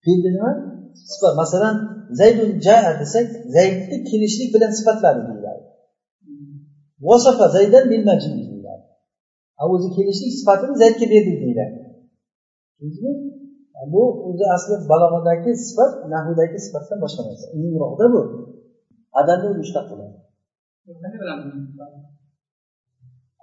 Fe'lni 0.04 0.30
nima 0.36 0.50
sifat 1.12 1.34
masalan 1.42 1.76
zaydun 2.20 2.50
jaa 2.66 2.90
desak 3.00 3.26
zaydni 3.56 3.96
kelishlik 4.10 4.48
bilan 4.54 4.72
sifatladi 4.78 5.20
deyiladi. 5.28 5.62
Vasafa 7.08 7.46
zaydan 7.56 7.84
bil 7.90 8.04
majid 8.10 8.32
deyiladi. 8.38 8.84
O'zi 9.74 9.88
kelishlik 9.96 10.32
sifatini 10.38 10.74
zaydga 10.82 11.06
berdik 11.12 11.36
deyiladi. 11.42 11.76
Bu 13.92 14.02
o'zi 14.28 14.44
asli 14.56 14.74
balog'adagi 14.92 15.50
sifat 15.66 15.92
nahudagi 16.12 16.58
sifatdan 16.66 16.98
boshqa 17.04 17.22
narsa. 17.26 17.46
Umumroqda 17.56 18.06
bu. 18.14 18.20
Adallu 19.20 19.48
mushtaq 19.60 19.84
bo'ladi 19.90 20.16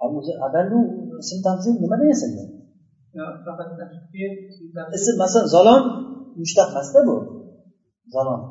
o'zi 0.04 0.32
adallu 0.46 0.80
ism 1.22 1.38
tamsil 1.46 1.74
nimadan 1.82 2.08
yasalgan 2.14 2.48
ism 4.96 5.14
masalan 5.22 5.48
zalom 5.54 5.82
mushtaq 6.40 6.68
emasda 6.72 7.00
bu 7.08 7.16
zalom 8.13 8.41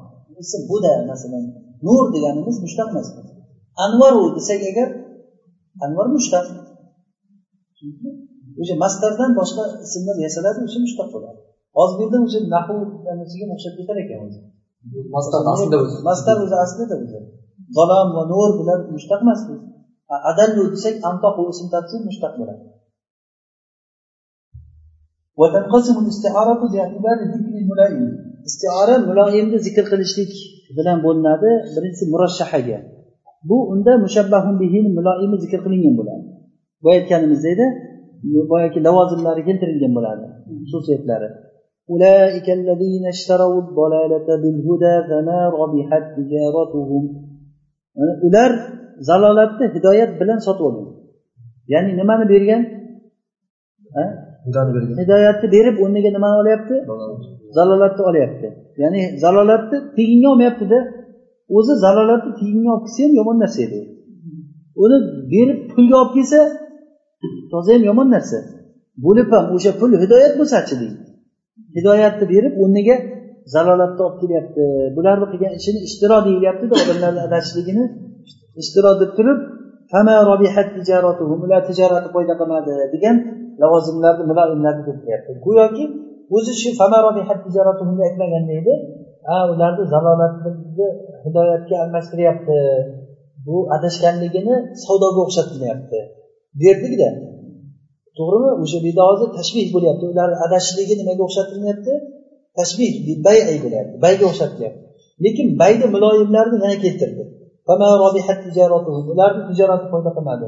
ism 0.43 0.63
buda 0.71 0.93
masalan 1.11 1.45
nur 1.87 2.05
deganimiz 2.15 2.57
mushtaq 2.65 2.89
emas 2.93 3.09
anvaru 3.85 4.25
desak 4.37 4.61
agar 4.71 4.89
anvar 5.85 6.07
mushtaq 6.17 6.47
o'sha 8.61 8.75
mastardan 8.85 9.31
boshqa 9.41 9.65
ismlar 9.87 10.17
yasaladi 10.27 10.59
o'sha 10.67 10.79
mushtaq 10.87 11.09
bo'ladi 11.15 11.41
hozir 11.77 11.95
bu 11.99 12.03
yerda 12.05 12.19
o'sha 12.27 12.41
nahvga 12.55 13.45
o'xshab 13.55 13.75
ketar 13.79 13.97
ekan 14.05 14.19
o'zi 14.27 14.41
mastar 16.09 16.37
o'zi 16.45 16.57
aslida 16.65 16.95
o'zi 17.05 17.21
zalom 17.77 18.09
va 18.17 18.23
nur 18.33 18.51
bular 18.59 18.79
mushtaq 18.95 19.21
emas 19.27 19.41
adallu 20.31 20.63
desak 20.75 20.95
antoq 21.11 21.37
ism 21.53 21.67
tafsir 21.75 22.01
mushtaq 22.11 22.35
bo'ladi 22.41 22.65
وتنقسم 25.41 25.97
الاستعارة 26.05 26.63
باعتبار 26.73 27.19
ذكر 27.33 27.55
الملائم 27.63 28.24
istiora 28.49 28.95
muloyimni 29.11 29.59
zikr 29.67 29.85
qilishlik 29.93 30.33
bilan 30.77 30.99
bo'linadi 31.05 31.51
birinchisi 31.75 32.05
murashshahaga 32.13 32.79
bu 33.49 33.57
unda 33.73 33.93
mushabbahun 34.05 34.55
bihini 34.63 34.91
muloyimi 34.99 35.37
zikr 35.45 35.61
qilingan 35.65 35.95
bo'ladi 36.01 36.25
boya 36.85 36.97
aytganimizdek 37.01 37.53
edi 37.55 37.67
boyagi 38.53 38.79
lavozimlari 38.87 39.43
keltirilgan 39.49 39.93
bo'ladi 39.99 40.25
xususiyatlari 40.71 41.31
أولئك 41.93 42.47
الذين 42.59 43.05
اشتروا 43.15 43.59
الضلالة 43.65 44.29
بالهدى 44.43 44.95
فما 45.09 45.41
ربحت 45.61 46.05
تجارتهم 46.17 47.05
ular 48.27 48.51
zalolatni 49.09 49.67
hidoyat 49.75 50.11
bilan 50.21 50.39
sotib 50.47 50.65
olgan 50.69 50.89
ya'ni 51.73 51.93
nimani 52.01 52.25
bergan 52.33 52.63
Hidoyatni 55.02 55.48
berib 55.56 55.76
o'rniga 55.84 56.10
nimani 56.16 56.38
olyapti? 56.44 56.76
Zalolatni 57.58 58.04
olyapti. 58.10 58.48
Ya'ni 58.84 59.02
zalolatni 59.24 59.78
teginga 59.98 60.28
olmayaptida. 60.34 60.80
O'zi 61.58 61.74
zalolatni 61.86 62.32
teginga 62.40 62.70
olib 62.76 62.86
kelsa 62.88 63.04
ham 63.06 63.14
yomon 63.20 63.38
narsa 63.44 63.60
edi. 63.68 63.80
Uni 64.84 64.98
berib 65.34 65.60
pulga 65.72 65.96
olib 66.02 66.14
kelsa 66.18 66.40
toza 67.52 67.72
ham 67.76 67.84
yomon 67.90 68.08
narsa. 68.16 68.38
Bo'lib 69.06 69.28
ham 69.36 69.46
o'sha 69.56 69.72
pul 69.80 69.92
hidoyat 70.04 70.34
bo'lsachi 70.40 70.76
deydi 70.82 71.06
hidoyatni 71.78 72.26
berib 72.34 72.54
o'rniga 72.64 72.96
zalolatni 73.54 74.02
olib 74.08 74.18
kelyapti. 74.22 74.64
Bularni 74.96 75.26
qilgan 75.32 75.54
ishini 75.60 75.80
ishtiro 75.88 76.18
deyilyaptida 76.28 76.74
odamlarni 76.84 77.22
adashishligini. 77.28 77.84
Ishtiro 78.62 78.92
deb 79.02 79.12
turib 79.18 79.40
ular 81.46 81.62
tijorati 81.70 82.10
foyda 82.16 82.34
qilmadi 82.40 82.72
degan 82.96 83.16
lavozimlarni 83.62 84.24
muloyimlarni 84.32 84.84
keltiryapti 84.88 85.32
go'yoki 85.46 85.86
o'zi 86.36 86.54
shu 86.62 86.70
aytmaganda 88.08 88.54
edi 88.62 88.74
ha 89.28 89.38
ularni 89.54 89.84
zalolatni 89.94 90.88
hidoyatga 91.26 91.76
almashtiryapti 91.84 92.58
bu 93.46 93.56
adashganligini 93.76 94.56
savdoga 94.84 95.20
o'xshatmayapti 95.26 96.00
derdikda. 96.64 97.10
To'g'rimi? 98.18 98.52
O'sha 98.64 98.78
bu 98.84 98.88
yerda 98.90 99.04
hozir 99.10 99.30
tashbih 99.40 99.66
bo'lyapti. 99.76 100.04
Ular 100.14 100.30
adashishligi 100.46 100.94
nimaga 101.02 101.22
o'xshatilyapti 101.28 101.94
tashbih 102.60 102.92
bay 103.26 103.38
bo'lyapti. 103.66 103.96
Bayga 104.06 104.26
o'xshatilyapti 104.32 104.86
lekin 105.26 105.48
bayni 105.62 105.86
muloyimlarini 105.96 106.58
yana 106.64 106.78
keltirdi. 106.86 107.24
Ularni 109.14 109.42
tijorati 109.50 109.86
foyda 109.92 110.12
qilmadi. 110.18 110.48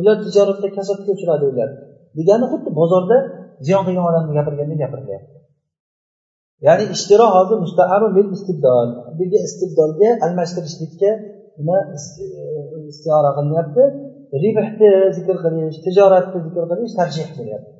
Ular 0.00 0.16
tijoratda 0.24 0.68
kasodga 0.76 1.10
uchradi 1.16 1.44
ular. 1.52 1.70
Degani 2.18 2.46
xuddi 2.52 2.70
bozorda 2.80 3.16
ziyon 3.66 3.82
qilgan 3.86 4.06
odamni 4.10 4.32
gapirgandek 4.38 4.78
gapirilyapti 4.84 5.36
ya'ni 6.66 6.84
ishtiro 6.94 7.26
hozir 7.36 7.56
mustaaru 7.64 8.06
bil 8.16 8.28
istibdol. 8.36 8.88
Birga 9.18 9.40
istibdolga 9.48 10.08
almashtirishlikka 10.26 11.10
nima 11.58 11.78
istiora 12.92 13.30
qilinyapti? 13.36 13.84
Ribhni 14.44 14.90
zikr 15.16 15.36
qilish 15.44 15.78
tijoratni 15.84 16.38
zikr 16.46 16.64
qilish 16.70 16.92
tarjih 16.98 17.28
qilyapti. 17.36 17.72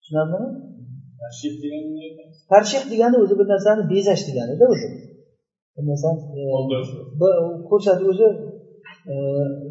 Tushunarlimi? 0.00 0.48
Tarshih 2.52 2.82
degani 2.92 3.16
o'zi 3.22 3.34
bir 3.40 3.46
narsani 3.52 3.82
bezash 3.92 4.22
deganida 4.28 4.64
o'zi. 4.74 4.88
Bir 5.76 5.84
narsani 5.90 6.18
ko'rsatib 7.70 8.06
o'zi 8.12 8.28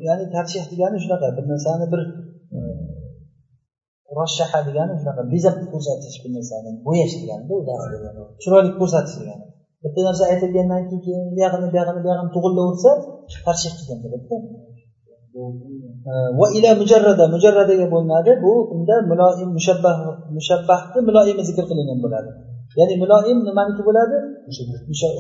ya'ni 0.07 0.25
tarshih 0.35 0.63
degani 0.71 0.97
shunaqa. 1.03 1.27
Bir 1.37 1.45
narsani 1.53 1.85
bir 1.93 2.01
roshaha 4.17 4.59
degani 4.67 4.93
shunaqa 4.99 5.23
bezab 5.33 5.55
ko'rsatish 5.71 6.17
bir 6.23 6.31
narsani 6.35 6.71
bo'yash 6.87 7.13
deganida 7.21 7.55
chiroyli 8.41 8.71
ko'rsatish 8.79 9.17
degani. 9.21 9.45
Bitta 9.83 9.99
narsa 10.07 10.23
aytilgandan 10.31 10.81
keyin 10.91 11.23
buyog'ini 11.35 11.67
buyog'ini 11.73 12.01
buyog'ini 12.05 12.31
tug'illaversa 12.35 12.91
tarshih 13.45 13.71
qilgan 13.77 13.99
bo'ladida 14.03 14.37
va 16.39 16.47
ila 16.57 16.69
mujarrada 16.81 17.25
mujarradaga 17.35 17.85
bo'linadi. 17.93 18.31
Bu 18.43 18.51
unda 18.75 18.95
muloim 19.11 19.49
mushabbah 19.57 19.95
mushabbahni 20.37 20.99
muloimi 21.07 21.43
zikr 21.49 21.63
qilingan 21.69 21.99
bo'ladi. 22.05 22.29
Ya'ni 22.79 22.95
muloim 23.03 23.37
nimaniki 23.47 23.81
bo'ladi? 23.87 24.17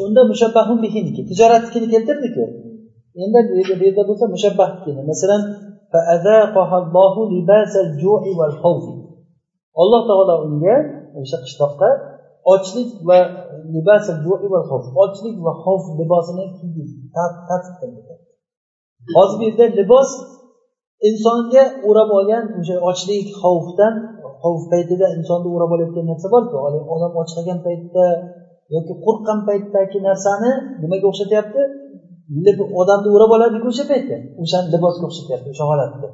Unda 0.05 0.21
mushabbahun 0.31 0.77
bihiniki 0.85 1.21
tijoratnikini 1.29 1.87
keltirdiku. 1.93 2.43
Endi 3.23 3.39
bu 3.79 3.83
yerda 3.87 4.03
bo'lsa 4.09 4.25
mushabbahnikini 4.35 5.01
masalan 5.11 5.41
alloh 9.81 10.01
taolo 10.09 10.35
unga 10.47 10.75
o'sha 11.19 11.37
qishloqqa 11.45 11.89
ochlik 12.53 12.89
va 13.07 13.19
ochlik 15.03 15.37
va 15.45 15.53
xavf 15.63 15.83
libosini 15.99 16.45
tartib 17.15 17.75
qildi 17.81 18.13
hozir 19.15 19.37
bu 19.39 19.43
yerda 19.47 19.65
libos 19.79 20.09
insonga 21.09 21.63
o'rab 21.87 22.09
olgan 22.19 22.43
o'sha 22.59 22.75
ochlik 22.89 23.25
xavfdan 23.41 23.93
xavf 24.41 24.61
paytida 24.73 25.07
insonni 25.17 25.49
o'rab 25.55 25.71
olayotgan 25.75 26.05
narsa 26.11 26.27
borku 26.35 26.55
odam 26.95 27.13
ochlagan 27.21 27.59
paytda 27.67 28.05
yoki 28.75 28.93
qo'rqqan 29.05 29.39
paytdagi 29.49 29.99
narsani 30.09 30.51
nimaga 30.81 31.05
o'xshatyapti? 31.11 31.61
Odamni 32.81 33.09
o'rab 33.15 33.31
oladiku 33.37 33.67
o'sha 33.71 33.85
paytda. 33.91 34.15
O'shani 34.43 34.67
libosga 34.73 35.05
o'xshatyapti 35.09 35.47
o'sha 35.53 35.65
holatda 35.71 36.07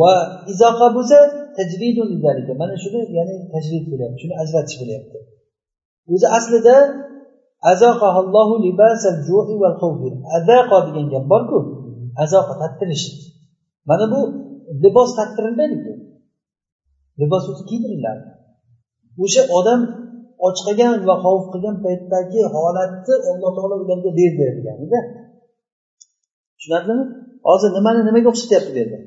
va 0.00 0.12
izoqa 0.52 0.86
bo'lsa 0.96 1.18
tajvidun 1.58 2.08
mana 2.60 2.74
shuni 2.82 3.00
ya'ni 3.16 3.34
tajvid 3.54 3.84
bo'lyapti 3.90 4.18
shuni 4.22 4.34
ajratish 4.42 4.76
bo'lyapti. 4.80 5.18
O'zi 6.12 6.26
aslida 6.38 6.76
azaqa 7.70 8.08
degan 10.86 11.06
gap 11.14 11.24
borku 11.32 11.58
azoqa 12.24 12.54
tattirish 12.62 13.06
mana 13.88 14.04
bu 14.12 14.20
libos 14.82 15.10
tattirilmaydiku 15.18 15.92
libos 17.20 17.44
o'zi 17.50 17.62
kiydiriladi. 17.70 18.24
O'sha 19.24 19.42
odam 19.58 19.80
ochqagan 20.46 20.92
va 21.08 21.14
xavf 21.24 21.44
qilgan 21.52 21.76
paytdagi 21.84 22.40
holatni 22.54 23.14
alloh 23.30 23.50
taolo 23.56 23.74
ularga 23.84 24.10
berdi 24.18 24.24
deganida 24.58 25.00
tushunarlimi? 26.56 27.04
Hozir 27.48 27.70
nimani 27.76 28.00
nimaga 28.08 28.28
o'xshatyapti 28.32 28.70
bu 28.74 28.78
yerda? 28.80 28.98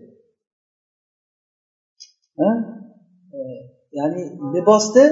E, 2.44 2.46
ya'ni 3.98 4.24
libosni 4.54 5.06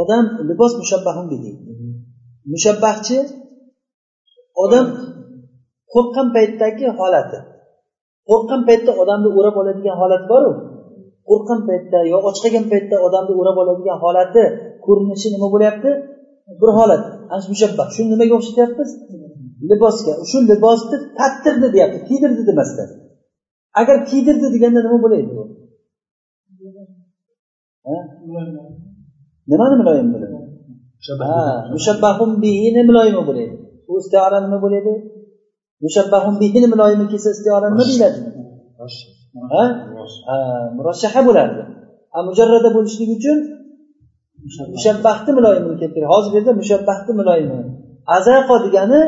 odam 0.00 0.24
libos 0.48 0.72
mushabbahun 0.80 1.26
mushabbahchi 2.52 3.18
odam 4.64 4.86
qo'rqqan 5.92 6.26
paytdagi 6.36 6.86
holati. 6.98 7.38
Qo'rqqan 8.28 8.60
paytda 8.68 8.92
odamni 9.02 9.28
o'rab 9.38 9.56
oladigan 9.62 9.96
holat 10.02 10.22
boru. 10.32 10.50
Qo'rqqan 11.28 11.60
paytda 11.68 11.98
yo 12.12 12.16
och 12.28 12.36
qolgan 12.42 12.64
paytda 12.72 12.96
odamni 13.06 13.32
o'rab 13.40 13.56
oladigan 13.62 13.98
holati 14.04 14.44
ko'rinishi 14.86 15.28
nima 15.34 15.48
bo'lyapti? 15.54 15.90
Bir 16.60 16.70
holat. 16.78 17.02
Mushabbah. 17.52 17.86
Shuni 17.94 18.08
nimaga 18.12 18.34
o'xshatyapmiz? 18.38 18.90
Libosga. 19.70 20.12
Shu 20.30 20.36
libosni 20.50 20.96
tattirdi 21.18 21.68
deyapti. 21.74 21.98
Kiydirdi 22.08 22.42
demasdan. 22.50 22.88
Agar 23.80 23.96
kiydirdi 24.10 24.46
deganda 24.54 24.80
nima 24.86 24.98
bo'laydi 25.04 25.32
nimani 29.50 29.74
muloyim 29.80 30.08
bo'ladi? 30.14 30.36
Mushabbahun 31.74 32.30
bihini 32.42 32.82
muloyimi 32.88 33.22
bo'ladi 33.28 33.54
u 33.90 33.92
istiora 34.02 34.38
nima 34.44 34.58
bo'ladi 34.64 34.92
mushabbahun 35.84 36.34
bihini 36.42 36.66
muloyimi 36.72 37.04
kelsa 37.12 37.30
istiora 37.36 37.66
nima 37.72 37.84
deyiladi? 37.88 38.18
Murashaha 40.78 41.20
bo'lardi. 41.28 41.62
Mujarrada 42.28 42.68
bo'lishligi 42.76 43.12
uchun 43.18 43.38
mushabbahni 44.74 45.30
muloyimini 45.38 45.76
keltirgan 45.82 46.10
hozir 46.14 46.30
bu 46.32 46.36
yerda 46.38 46.52
mushabbahni 46.62 47.12
muloyimi 47.20 47.60
azaqo 48.16 48.54
degani 48.64 49.00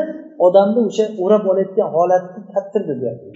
odamni 0.45 0.81
o'sha 0.89 1.05
o'rab 1.23 1.43
olayotgan 1.51 1.87
holatni 1.95 2.41
tattirdi 2.53 2.93
deyapti. 3.01 3.29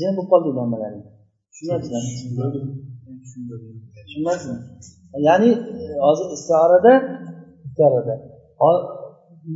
Jim 0.00 0.12
bo'lib 0.16 0.28
qoldik 0.32 0.54
hammalari 0.62 0.98
tushunyapsizlarmi 1.50 2.60
tushunmaysizmi 4.04 4.58
ya'ni 5.28 5.50
hozir 6.04 6.26
istiorada 6.36 6.92
istiorada 7.66 8.14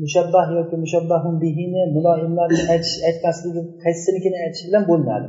mushabbah 0.02 0.46
yoki 0.58 0.76
mushabbahun 0.84 1.34
bihini 1.44 1.82
muloyimlarni 1.96 2.62
aytish 2.72 2.96
aytmasligi 3.08 3.62
qaysinikini 3.84 4.36
aytish 4.44 4.64
bilan 4.68 4.84
bo'lmadi. 4.90 5.28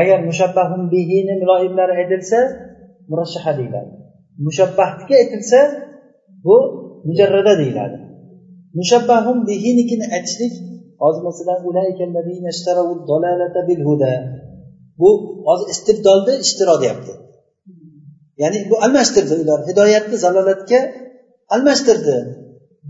Agar 0.00 0.18
mushabbahun 0.30 0.82
bihini 0.94 1.34
muloyimlari 1.42 1.92
aytilsa 2.00 2.38
murashaha 3.10 3.52
deyiladi. 3.58 3.90
Mushabbahniki 4.44 5.14
aytilsa 5.20 5.58
bu 6.44 6.56
mujarrada 7.06 7.52
deyiladi. 7.60 7.96
Mushabbahum 8.78 9.36
bihinikini 9.48 10.06
aytishlik 10.14 10.54
hozir 11.02 11.22
masalan 11.28 11.58
bu 15.00 15.10
hozir 15.46 15.66
istibdolni 15.74 16.32
ishtiro 16.44 16.74
deyapti 16.82 17.12
ya'ni 18.42 18.58
bu 18.70 18.76
almashtirdi 18.84 19.34
ular. 19.42 19.60
Hidoyatni 19.68 20.16
zalolatga 20.24 20.80
almashtirdi. 21.54 22.16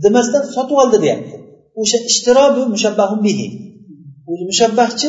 Demasdan 0.05 0.45
sotib 0.55 0.77
oldi 0.83 0.99
deyapti. 1.05 1.37
O'sha 1.81 1.99
ishtiro 2.11 2.45
bu 2.57 2.63
mushabbahun 2.75 3.21
bihi. 3.27 3.47
O'zi 4.31 4.45
mushabbahchi 4.51 5.09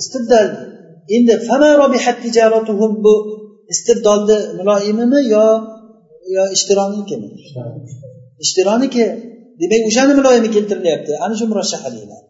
istibdal. 0.00 0.48
Endi 1.16 1.34
bu 3.04 3.12
istibdolni 3.72 4.38
muloyimimi 4.58 5.20
yo 5.34 5.46
yo 6.36 6.44
ishtironikimi 6.56 7.28
ishtironiki 8.44 9.04
demak 9.60 9.82
o'shani 9.88 10.12
muloyimi 10.18 10.48
keltirilyapti. 10.56 11.12
Ana 11.24 11.34
shu 11.38 11.44
murashaha 11.52 11.88
deyiladi 11.94 12.26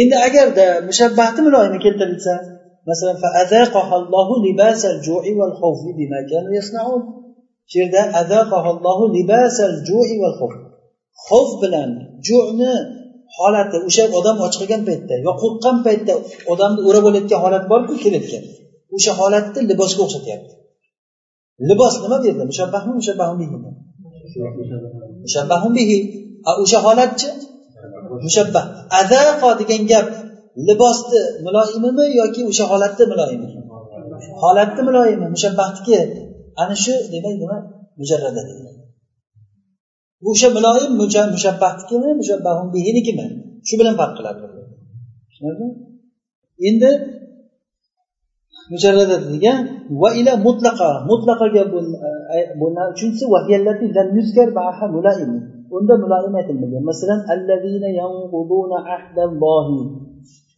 endi 0.00 0.16
agarda 0.26 0.66
mushabbahni 0.88 1.40
muloyimi 1.46 1.78
keltirilsa 1.84 2.34
masalan 2.88 3.16
shu 7.70 7.76
yerda 7.80 8.00
xavf 11.28 11.50
bilan 11.62 11.90
juni 12.26 12.72
holati 13.36 13.76
o'sha 13.88 14.04
odam 14.18 14.36
och 14.44 14.52
qolgan 14.58 14.82
paytda 14.88 15.14
yo 15.26 15.32
qo'rqqan 15.42 15.76
paytda 15.86 16.12
odamni 16.52 16.80
o'rab 16.88 17.04
olayotgan 17.08 17.40
holat 17.44 17.64
borku 17.72 17.94
kelayotgan. 18.04 18.44
O'sha 18.96 19.12
holatni 19.20 19.60
libosga 19.70 20.00
o'xshatyapti. 20.06 20.52
Libos 21.68 21.94
nima 22.02 22.16
bu 22.20 22.24
yerda 22.28 22.44
mushabbahmi 22.50 22.92
mushabbahun 23.00 23.36
bihi. 23.42 23.56
Mushabbahun 25.24 25.72
bihi. 25.78 25.98
O'sha 26.62 26.78
holatchi? 26.86 27.28
Mushabbah. 28.26 28.64
Azaqo 29.00 29.48
degan 29.60 29.82
gap 29.92 30.06
libosni 30.68 31.20
muloyimimi 31.44 32.04
yoki 32.20 32.40
o'sha 32.50 32.64
holatni 32.72 33.04
muloyimi? 33.12 33.48
Holatni 34.42 34.82
muloyimi? 34.88 35.26
Mushabbahniki 35.34 35.98
ana 36.62 36.74
shu 36.84 36.94
demak 37.12 37.34
nima? 37.42 37.58
Mujarrada 38.00 38.42
o'sha 40.30 40.48
muloyim 40.56 40.92
mushabbahnikimi 41.34 42.10
mushabbahun 42.20 42.68
bihinikimi? 42.74 43.26
Shu 43.66 43.74
bilan 43.80 43.94
farq 44.00 44.14
qiladi. 44.18 44.44
Endi 46.68 46.90
mujarrada 48.72 49.16
degan 49.32 49.58
va 50.00 50.08
ila 50.20 50.32
mutlaqa. 50.46 50.90
Mutlaqaga 51.10 51.62
e, 52.36 52.38
uchinchisi 52.94 53.24
unda 55.76 55.94
muloyim 56.04 56.34
aytilmagan. 56.40 56.82
Masalan 56.90 57.20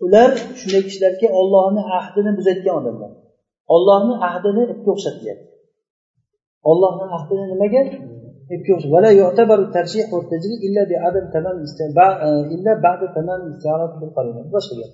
ular 0.05 0.31
shunday 0.59 0.83
kishilarki 0.89 1.27
ollohni 1.41 1.83
ahdini 1.99 2.31
buzayotgan 2.39 2.75
odamlar. 2.81 3.11
Ollohni 3.75 4.15
ahdini 4.29 4.63
ipga 4.73 4.91
o'xshatyapti 4.95 5.55
ollohni 6.71 7.05
ahdini 7.17 7.45
nimaga? 7.53 7.83
Ipga 8.55 8.73
e, 12.27 12.29
boshqa 14.55 14.75
gap. 14.81 14.93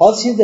Hozir 0.00 0.34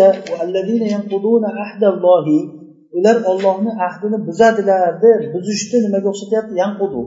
ular 2.96 3.16
ollohni 3.30 3.72
ahdini 3.86 4.18
buzadilar 4.28 4.92
deb 5.04 5.20
buzishni 5.34 5.78
nimaga 5.84 6.08
o'xshatyapti? 6.12 6.52
Yanqudu. 6.62 7.00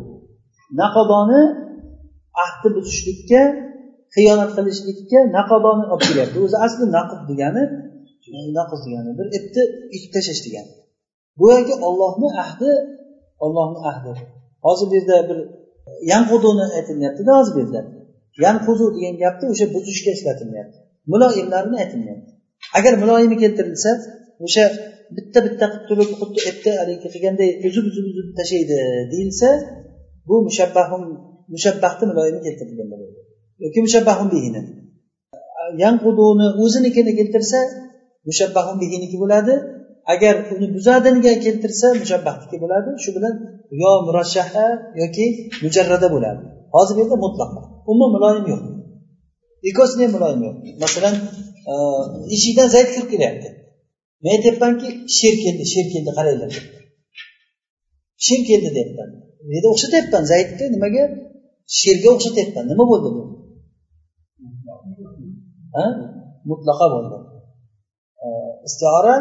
Naqodoni 0.81 1.41
ahdni 2.43 2.69
buzishlikka 2.77 3.41
xiyonat 4.15 4.51
qilishlikka 4.57 5.19
naqodoni 5.37 5.83
olib 5.93 6.05
kelyapti. 6.09 6.37
O'zi 6.45 6.57
asli 6.65 6.85
naqd 6.97 7.19
degani 7.29 7.63
naqd 8.57 8.79
degani 8.85 9.11
bir 9.19 9.27
ipni 9.37 9.63
ikib 9.95 10.11
tashlash 10.15 10.41
degani. 10.45 10.71
Go'yoki 11.41 11.75
ollohni 11.87 12.27
ahdi 12.43 12.69
ollohni 13.45 13.79
ahdi. 13.91 14.11
Hozir 14.65 14.85
bu 14.91 14.95
yerda 14.99 15.17
bir 15.29 15.39
yanquduni 16.13 16.65
aytilyaptida 16.77 17.31
hozir 17.39 17.53
bu 17.55 17.59
yerda 17.63 17.81
yanqudu 18.45 18.85
degan 18.95 19.15
gapni 19.23 19.45
o'sha 19.53 19.65
buzishga 19.75 20.11
ishlatilyapti. 20.17 20.77
Muloyimlarini 21.11 21.77
aytilyapti. 21.83 22.31
Agar 22.77 22.93
muloyimi 23.01 23.35
keltirilsa 23.43 23.91
o'sha 24.45 24.65
bitta 25.15 25.39
bitta 25.45 25.65
qilib 25.71 25.83
turib 25.89 26.09
xuddi 26.19 26.39
ipni 26.51 26.71
haligi 26.79 27.07
qilganday 27.13 27.49
uzib 27.67 27.85
uzib 27.91 28.05
uzib 28.11 28.27
tashlaydi 28.39 28.79
deyilsa 29.11 29.49
bu 30.27 30.35
mushabbahun 30.47 31.03
mushabbahni 31.53 32.05
muloyimi 32.11 32.39
keltirilgan 32.45 32.87
bo'ladi. 32.91 33.17
Yoki 33.63 33.79
mushabbahun 33.85 34.27
bihini 34.33 34.61
yanquduni 35.83 36.47
o'zinikini 36.63 37.11
keltirsa 37.19 37.59
mushabbahun 38.27 38.75
bihiniki 38.81 39.17
bo'ladi. 39.23 39.53
Agar 40.13 40.35
uni 40.53 40.67
buzadiniga 40.75 41.33
keltirsa 41.45 41.87
mushabbahniki 42.01 42.57
bo'ladi. 42.63 42.89
Shu 43.03 43.09
bilan 43.17 43.33
yo 43.81 43.91
murashaha 44.07 44.67
yoki 45.01 45.25
mujarrada 45.63 46.07
bo'ladi. 46.15 46.41
Hozir 46.75 46.93
bu 46.97 46.99
yerda 47.01 47.17
mutlaq 47.25 47.51
umuman 47.91 48.09
muloyim 48.15 48.45
yo'q. 48.51 48.61
Ikkosini 49.69 50.03
ham 50.05 50.11
muloyim 50.15 50.41
yo'q. 50.47 50.55
Masalan 50.83 51.15
eshikdan 52.35 52.67
zayd 52.75 52.89
kirib 52.93 53.09
kelyapti 53.13 53.49
men 54.23 54.31
aytyapmanki 54.37 54.87
sher 55.17 55.35
keldi 55.43 55.63
sher 55.73 55.85
keldi 55.93 56.11
qaranglar 56.17 56.51
sher 58.25 58.41
keldi 58.49 58.69
deyapman 58.77 59.09
bu 59.47 59.67
o'xshatyapman 59.73 60.23
zaydni 60.31 60.65
nimaga? 60.75 61.03
Sherga 61.79 62.09
o'xshatyapman 62.15 62.65
nima 62.71 62.85
bo'ldi 62.91 63.09
bu? 63.15 63.21
Ha? 65.75 65.85
Mutlaqa 66.49 66.85
bo'ldi. 66.93 67.17
Istiora 68.67 69.15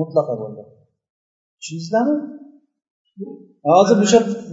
mutlaqa 0.00 0.34
bo'ldi. 0.42 0.62
Tushundingizlarmi? 1.58 2.16
Hozir 3.76 3.96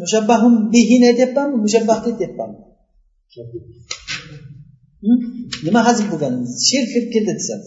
mushabbahum 0.04 0.54
bihini 0.74 1.06
aytyapmanmi 1.12 1.58
mushabbahni 1.66 2.08
aytyapmanmi 2.14 2.60
nima 5.66 5.82
hazil 5.88 6.06
bo'lgan 6.12 6.34
sher 6.68 6.84
kirib 6.92 7.10
keldi 7.16 7.34
desam 7.40 7.62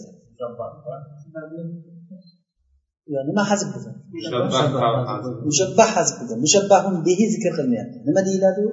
nima 3.29 3.43
hazb 3.51 3.69
bo'lgan 3.75 3.95
mushabbah 5.47 5.89
hazb 5.97 6.15
bo'lgan 6.19 6.39
mushabbahun 6.45 6.95
bihi 7.07 7.25
zikr 7.33 7.51
qilmayapti 7.57 7.97
nima 8.07 8.21
deyiladi 8.27 8.59
u 8.67 8.69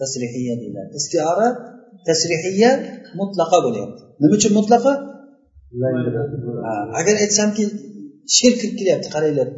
tasrihiya 0.00 0.54
deyiladi 0.62 0.90
istiora 1.00 1.48
tasrihiya 2.08 2.70
mutlaqa 3.20 3.58
bo'lyapti 3.66 4.02
nima 4.20 4.34
uchun 4.38 4.52
mutlaqa 4.58 4.92
agar 7.00 7.14
aytsamki 7.24 7.64
sher 8.36 8.52
kirib 8.60 8.74
kelyapti 8.80 9.08
qaranglar 9.14 9.48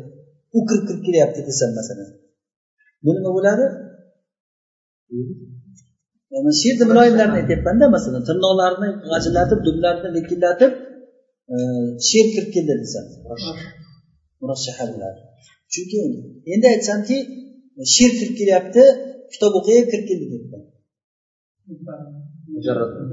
u 0.56 0.58
kirib 0.68 0.84
kirib 0.88 1.02
kelyapti 1.06 1.40
desam 1.48 1.70
masalan 1.78 2.10
bu 3.04 3.10
nima 3.16 3.30
bo'ladi 3.36 3.66
mana 6.32 6.50
sherni 6.60 6.84
muloyimlarini 6.90 7.36
aytyapmanda 7.40 7.86
masalan 7.96 8.22
tirnoqlarini 8.28 8.88
g'ajillatib 9.10 9.60
dumlarini 9.66 10.10
likillatib 10.16 10.72
e, 11.52 11.56
sher 12.08 12.26
kirib 12.34 12.50
keldi 12.56 12.74
desam 12.82 13.04
murashshaha 14.40 14.84
bo'ladi 14.92 15.20
chunki 15.72 15.98
endi 16.54 16.66
aytsamki 16.74 17.16
sher 17.94 18.10
kirib 18.18 18.34
kelyapti 18.40 18.82
kitob 19.32 19.52
o'qiyap 19.58 19.86
kirib 19.92 20.06
keldi 20.10 20.26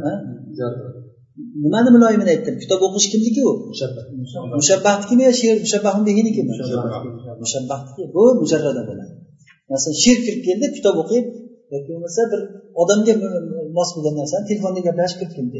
Ha? 0.05 0.11
nimani 1.63 1.89
muloyimini 1.95 2.31
aytdim? 2.33 2.55
Kitob 2.63 2.81
o'qish 2.87 3.07
kimniki 3.13 3.41
u? 3.49 3.51
Mushabbahniki 4.59 5.13
yo 5.27 5.33
sher 5.41 5.55
mushabbahun 5.65 6.03
bihinikimi 6.09 6.53
mushabbahniki. 7.43 8.01
Bu 8.15 8.23
mujarrada 8.41 8.81
bo'ladi. 8.89 9.13
Masalan 9.71 9.97
sher 10.03 10.17
kirib 10.25 10.41
keldi 10.47 10.65
kitob 10.77 10.95
o'qib 11.03 11.25
yoki 11.73 11.89
bo'lmasa 11.93 12.21
bir 12.31 12.41
odamga 12.81 13.13
mos 13.77 13.89
bo'lgan 13.95 14.15
narsani 14.19 14.43
telefonda 14.49 14.79
gaplashib 14.87 15.19
kirib 15.21 15.33
keldi 15.37 15.59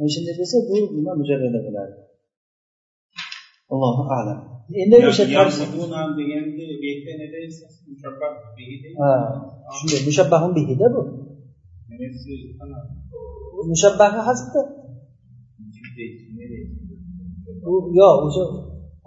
ana 0.00 0.08
shunday 0.14 0.34
bo'lsa 0.40 0.56
bu 0.68 0.76
nima 0.96 1.12
mujarrada 1.20 1.60
bo'ladi? 1.66 1.94
Allohu 3.72 4.02
alam. 4.18 4.38
Endi 4.82 4.96
o'sha 5.10 5.24
mushabbah 7.92 8.30
shunday 9.78 10.00
mushabbahun 10.08 10.50
bihida 10.56 10.86
bu. 10.94 11.00
Ne 11.88 11.96
deysiz? 12.00 12.40
U 17.70 17.72
yo'q 18.00 18.18
o'sha 18.26 18.44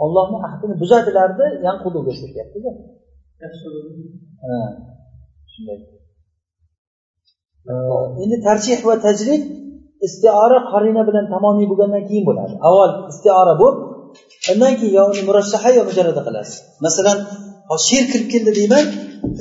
ollohni 0.04 0.38
ahdini 0.48 0.76
buzadilarda 0.82 1.46
yanquduga 1.68 2.14
ketyaptida 2.22 2.72
ha 4.44 4.58
shunday 5.56 5.80
endi 8.24 8.38
tarjih 8.48 8.80
va 8.90 8.96
tajrid 9.06 9.44
istiora 10.08 10.60
qarina 10.72 11.02
bilan 11.10 11.26
tamomiy 11.34 11.66
bo'lgandan 11.72 12.04
keyin 12.10 12.26
bo'ladi. 12.30 12.54
Avval 12.68 12.92
istiora 13.12 13.54
bo'lib 13.62 13.78
undan 14.52 14.74
keyin 14.80 14.94
yo 15.00 15.04
uni 15.12 15.22
murashaha 15.30 15.70
yo 15.78 15.82
mujarrada 15.90 16.22
qilasiz. 16.28 16.56
Masalan 16.86 17.18
hozir 17.72 17.86
sher 17.88 18.04
kirib 18.12 18.28
keldi 18.34 18.52
deyman 18.60 18.86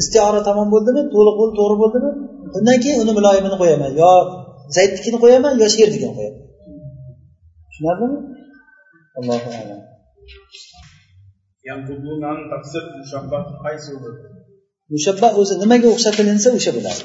istiora 0.01 0.41
tamom 0.49 0.69
bo'ldimi 0.75 1.03
to'liq 1.15 1.35
bo'ldi 1.41 1.55
to'g'ri 1.61 1.77
bo'ldimi? 1.83 2.11
Undan 2.59 2.77
keyin 2.83 2.99
uni 3.05 3.13
muloyimini 3.19 3.57
qo'yaman 3.63 3.93
yo 4.03 4.13
zaydnikini 4.77 5.19
qo'yaman 5.25 5.53
yo 5.63 5.67
shernikini 5.77 6.15
qo'yaman. 6.19 6.43
Tushunarlimi? 7.69 8.19
Allohu 9.19 9.49
alam. 9.63 9.81
Mushabbah 14.95 15.39
o'zi 15.41 15.55
nimaga 15.63 15.89
o'xshatilinsa 15.95 16.49
o'sha 16.59 16.73
bo'ladi. 16.77 17.03